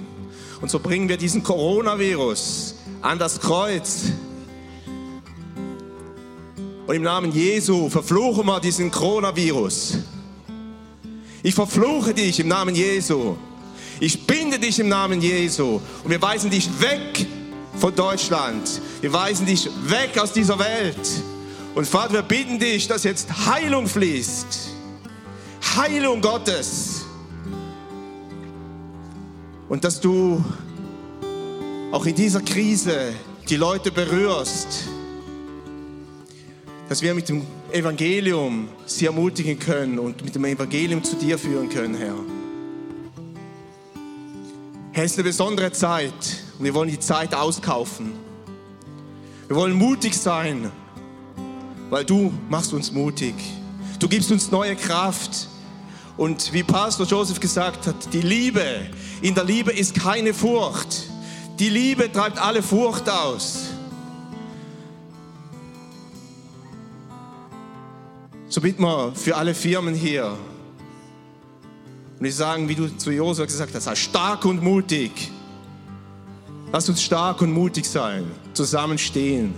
Und 0.61 0.71
so 0.71 0.79
bringen 0.79 1.09
wir 1.09 1.17
diesen 1.17 1.43
Coronavirus 1.43 2.73
an 3.03 3.19
das 3.19 3.39
Kreuz. 3.39 4.12
Und 6.93 6.97
im 6.97 7.03
Namen 7.05 7.31
Jesu 7.31 7.89
verfluchen 7.89 8.45
wir 8.45 8.59
diesen 8.59 8.91
Coronavirus. 8.91 9.97
Ich 11.41 11.55
verfluche 11.55 12.13
dich 12.13 12.39
im 12.39 12.47
Namen 12.47 12.75
Jesu. 12.75 13.35
Ich 13.99 14.27
binde 14.27 14.59
dich 14.59 14.77
im 14.77 14.89
Namen 14.89 15.19
Jesu. 15.19 15.81
Und 16.03 16.11
wir 16.11 16.21
weisen 16.21 16.51
dich 16.51 16.69
weg 16.79 17.25
von 17.79 17.95
Deutschland. 17.95 18.79
Wir 19.01 19.11
weisen 19.11 19.47
dich 19.47 19.67
weg 19.87 20.19
aus 20.19 20.33
dieser 20.33 20.59
Welt. 20.59 20.99
Und 21.73 21.87
Vater, 21.87 22.13
wir 22.13 22.21
bitten 22.21 22.59
dich, 22.59 22.87
dass 22.87 23.03
jetzt 23.03 23.47
Heilung 23.47 23.87
fließt. 23.87 24.69
Heilung 25.75 26.21
Gottes. 26.21 27.05
Und 29.67 29.83
dass 29.83 29.99
du 29.99 30.45
auch 31.91 32.05
in 32.05 32.13
dieser 32.13 32.41
Krise 32.41 33.13
die 33.49 33.55
Leute 33.55 33.89
berührst. 33.89 34.92
Dass 36.93 37.01
wir 37.01 37.15
mit 37.15 37.27
dem 37.27 37.41
Evangelium 37.71 38.69
sie 38.85 39.07
ermutigen 39.07 39.57
können 39.57 39.97
und 39.97 40.23
mit 40.23 40.35
dem 40.35 40.45
Evangelium 40.45 41.03
zu 41.03 41.15
dir 41.15 41.39
führen 41.39 41.67
können, 41.67 41.95
Herr. 41.95 42.13
Herr, 44.91 45.03
es 45.03 45.13
ist 45.13 45.17
eine 45.17 45.23
besondere 45.23 45.71
Zeit 45.71 46.13
und 46.59 46.65
wir 46.65 46.75
wollen 46.75 46.91
die 46.91 46.99
Zeit 46.99 47.33
auskaufen. 47.33 48.11
Wir 49.47 49.55
wollen 49.55 49.73
mutig 49.73 50.13
sein, 50.13 50.71
weil 51.89 52.05
du 52.05 52.31
machst 52.47 52.73
uns 52.73 52.91
mutig. 52.91 53.33
Du 53.97 54.07
gibst 54.07 54.31
uns 54.31 54.51
neue 54.51 54.75
Kraft. 54.75 55.47
Und 56.15 56.53
wie 56.53 56.61
Pastor 56.61 57.07
Joseph 57.07 57.39
gesagt 57.39 57.87
hat, 57.87 58.13
die 58.13 58.21
Liebe, 58.21 58.63
in 59.23 59.33
der 59.33 59.45
Liebe 59.45 59.71
ist 59.71 59.95
keine 59.95 60.31
Furcht. 60.31 61.07
Die 61.57 61.69
Liebe 61.69 62.11
treibt 62.11 62.37
alle 62.37 62.61
Furcht 62.61 63.09
aus. 63.09 63.72
So 68.53 68.61
bitten 68.61 68.83
wir 68.83 69.13
für 69.15 69.35
alle 69.35 69.55
Firmen 69.55 69.95
hier. 69.95 70.27
Und 70.27 72.23
wir 72.23 72.31
sagen, 72.31 72.69
wie 72.69 72.75
du 72.75 72.87
zu 72.97 73.09
Josua 73.09 73.45
gesagt 73.45 73.73
hast, 73.73 73.85
sei 73.85 73.95
stark 73.95 74.45
und 74.45 74.61
mutig. 74.61 75.31
Lass 76.71 76.87
uns 76.87 77.01
stark 77.01 77.41
und 77.41 77.51
mutig 77.51 77.89
sein, 77.89 78.29
zusammenstehen. 78.53 79.55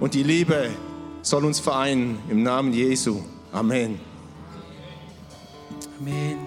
Und 0.00 0.14
die 0.14 0.24
Liebe 0.24 0.70
soll 1.22 1.44
uns 1.44 1.60
vereinen 1.60 2.18
im 2.28 2.42
Namen 2.42 2.72
Jesu. 2.72 3.22
Amen. 3.52 4.00
Amen. 6.00 6.38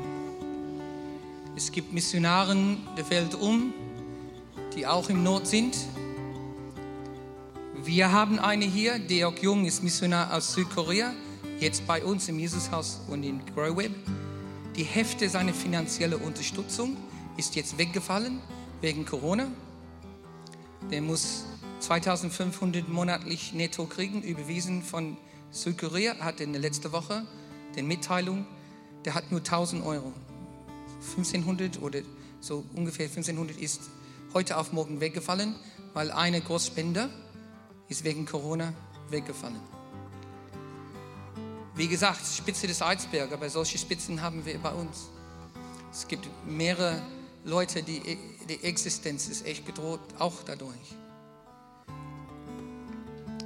Es 1.56 1.72
gibt 1.72 1.94
Missionaren 1.94 2.80
der 2.98 3.10
Welt 3.10 3.34
um, 3.36 3.74
die 4.76 4.86
auch 4.86 5.10
im 5.10 5.24
Not 5.24 5.48
sind. 5.48 5.78
Wir 7.82 8.12
haben 8.12 8.40
eine 8.40 8.66
hier, 8.66 9.00
Deok 9.00 9.42
Jung 9.42 9.64
ist 9.64 9.82
Missionar 9.82 10.34
aus 10.34 10.52
Südkorea 10.52 11.14
jetzt 11.60 11.86
bei 11.86 12.04
uns 12.04 12.30
im 12.30 12.40
Jesushaus 12.40 13.02
und 13.08 13.24
in 13.24 13.46
GrowWeb. 13.54 13.92
Die 14.76 14.84
Hälfte 14.84 15.30
seiner 15.30 15.54
finanziellen 15.54 16.22
Unterstützung 16.22 16.96
ist 17.38 17.56
jetzt 17.56 17.78
weggefallen 17.78 18.40
wegen 18.82 19.06
Corona. 19.06 19.48
Der 20.90 21.02
muss 21.02 21.44
2500 21.82 22.88
monatlich 22.88 23.54
netto 23.54 23.86
kriegen, 23.86 24.22
überwiesen 24.22 24.84
von 24.84 25.18
Südkorea, 25.52 26.18
hat 26.20 26.40
in 26.40 26.54
der 26.54 26.62
letzten 26.62 26.92
Woche 26.92 27.26
die 27.76 27.84
Mitteilung, 27.84 28.46
der 29.06 29.16
hat 29.16 29.32
nur 29.32 29.42
1000 29.42 29.86
Euro. 29.86 30.14
1500 31.02 31.82
oder 31.82 32.00
so 32.40 32.64
ungefähr 32.74 33.08
1500 33.08 33.58
ist 33.58 33.82
heute 34.34 34.58
auf 34.58 34.72
morgen 34.72 35.02
weggefallen, 35.02 35.56
weil 35.94 36.12
eine 36.12 36.40
Großspender 36.40 37.10
ist 37.90 38.04
wegen 38.04 38.26
Corona 38.26 38.74
weggefallen. 39.10 39.79
Wie 41.80 41.88
gesagt, 41.88 42.20
Spitze 42.26 42.68
des 42.68 42.82
Eisbergs, 42.82 43.32
aber 43.32 43.50
solche 43.50 43.78
Spitzen 43.78 44.22
haben 44.22 44.46
wir 44.46 44.58
bei 44.60 44.74
uns. 44.74 45.08
Es 45.94 46.06
gibt 46.06 46.28
mehrere 46.46 47.02
Leute, 47.46 47.82
die, 47.82 48.18
die 48.50 48.62
Existenz 48.66 49.30
ist 49.30 49.46
echt 49.46 49.64
bedroht, 49.66 50.02
auch 50.18 50.44
dadurch. 50.46 50.76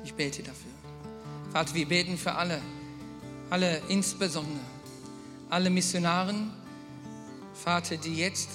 Ich 0.04 0.16
bete 0.16 0.42
dafür. 0.42 0.72
Vater, 1.52 1.76
wir 1.76 1.88
beten 1.88 2.18
für 2.18 2.34
alle, 2.34 2.60
alle 3.52 3.80
insbesondere, 3.88 4.66
alle 5.52 5.70
Missionaren, 5.70 6.52
Vater, 7.54 7.98
die 7.98 8.16
jetzt, 8.16 8.50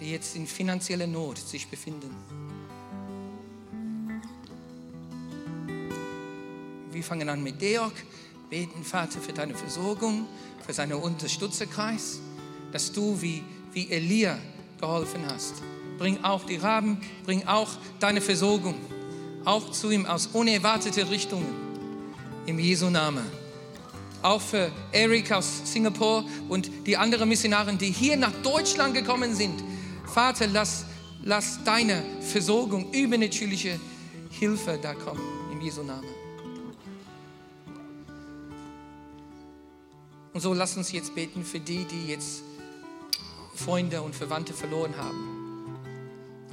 die 0.00 0.10
jetzt 0.10 0.34
in 0.34 0.48
finanzieller 0.48 1.06
Not 1.06 1.38
sich 1.38 1.68
befinden. 1.68 2.12
Wir 6.90 7.04
fangen 7.04 7.28
an 7.28 7.40
mit 7.40 7.60
Georg 7.60 7.92
beten, 8.50 8.84
Vater, 8.84 9.20
für 9.20 9.32
deine 9.32 9.54
Versorgung, 9.54 10.26
für 10.64 10.72
seinen 10.72 10.94
Unterstützerkreis, 10.94 12.20
dass 12.72 12.92
du 12.92 13.20
wie, 13.20 13.42
wie 13.72 13.90
Elia 13.90 14.38
geholfen 14.80 15.24
hast. 15.28 15.54
Bring 15.98 16.22
auch 16.24 16.44
die 16.44 16.56
Raben, 16.56 17.00
bring 17.24 17.46
auch 17.46 17.70
deine 18.00 18.20
Versorgung, 18.20 18.74
auch 19.44 19.70
zu 19.70 19.90
ihm 19.90 20.06
aus 20.06 20.28
unerwarteten 20.28 21.08
Richtungen. 21.08 21.64
Im 22.46 22.58
Jesu 22.58 22.90
Namen. 22.90 23.24
Auch 24.22 24.40
für 24.40 24.70
Eric 24.92 25.32
aus 25.32 25.62
Singapur 25.64 26.24
und 26.48 26.70
die 26.86 26.96
anderen 26.96 27.28
Missionare, 27.28 27.74
die 27.74 27.90
hier 27.90 28.16
nach 28.16 28.32
Deutschland 28.42 28.94
gekommen 28.94 29.34
sind. 29.34 29.62
Vater, 30.06 30.46
lass, 30.46 30.84
lass 31.22 31.62
deine 31.64 32.02
Versorgung, 32.20 32.90
übernatürliche 32.92 33.78
Hilfe 34.30 34.78
da 34.80 34.94
kommen. 34.94 35.20
Im 35.52 35.60
Jesu 35.60 35.82
Namen. 35.82 36.23
Und 40.34 40.40
so 40.40 40.52
lass 40.52 40.76
uns 40.76 40.90
jetzt 40.90 41.14
beten 41.14 41.44
für 41.44 41.60
die, 41.60 41.84
die 41.84 42.08
jetzt 42.08 42.42
Freunde 43.54 44.02
und 44.02 44.16
Verwandte 44.16 44.52
verloren 44.52 44.96
haben. 44.96 45.76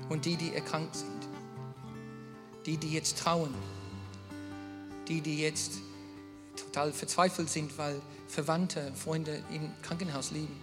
Und 0.07 0.25
die, 0.25 0.35
die 0.35 0.53
erkrankt 0.53 0.95
sind. 0.95 1.09
Die, 2.67 2.77
die 2.77 2.93
jetzt 2.93 3.17
trauen. 3.17 3.53
Die, 5.07 5.21
die 5.21 5.41
jetzt 5.41 5.79
total 6.55 6.93
verzweifelt 6.93 7.49
sind, 7.49 7.75
weil 7.79 7.99
Verwandte, 8.27 8.93
Freunde 8.93 9.43
im 9.51 9.71
Krankenhaus 9.81 10.29
liegen. 10.29 10.55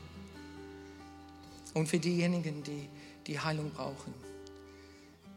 Und 1.74 1.88
für 1.88 1.98
diejenigen, 1.98 2.62
die 2.62 2.88
die 3.26 3.40
Heilung 3.40 3.72
brauchen. 3.72 4.14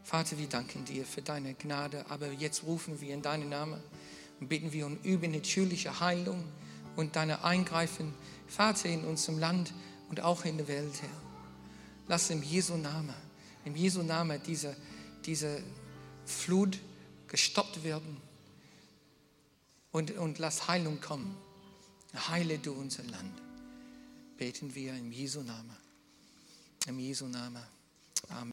Vater, 0.04 0.38
wir 0.38 0.46
danken 0.46 0.84
dir 0.84 1.04
für 1.04 1.20
deine 1.20 1.54
Gnade, 1.54 2.04
aber 2.08 2.30
jetzt 2.30 2.62
rufen 2.62 3.00
wir 3.00 3.12
in 3.12 3.22
deinen 3.22 3.48
Namen 3.48 3.80
und 4.38 4.48
bitten 4.48 4.72
wir 4.72 4.86
um 4.86 4.98
übernatürliche 5.02 5.98
Heilung 5.98 6.44
und 6.96 7.16
deine 7.16 7.44
Eingreifen, 7.44 8.14
Vater, 8.46 8.88
in 8.88 9.04
unserem 9.04 9.38
Land 9.38 9.72
und 10.08 10.20
auch 10.20 10.44
in 10.44 10.58
der 10.58 10.68
Welt, 10.68 11.00
Herr. 11.00 11.08
Lass 12.08 12.30
im 12.30 12.42
Jesu 12.42 12.76
Namen, 12.76 13.14
im 13.64 13.76
Jesu 13.76 14.02
Namen 14.02 14.40
diese, 14.44 14.76
diese 15.24 15.62
Flut 16.26 16.78
gestoppt 17.28 17.84
werden 17.84 18.16
und, 19.92 20.10
und 20.12 20.38
lass 20.38 20.68
Heilung 20.68 21.00
kommen. 21.00 21.36
Heile 22.28 22.58
du 22.58 22.72
unser 22.72 23.04
Land. 23.04 23.40
Beten 24.36 24.74
wir 24.74 24.94
im 24.94 25.12
Jesu 25.12 25.40
Namen. 25.42 25.76
Im 26.86 26.98
Jesu 26.98 27.26
Namen. 27.26 27.62
Amen. 28.28 28.38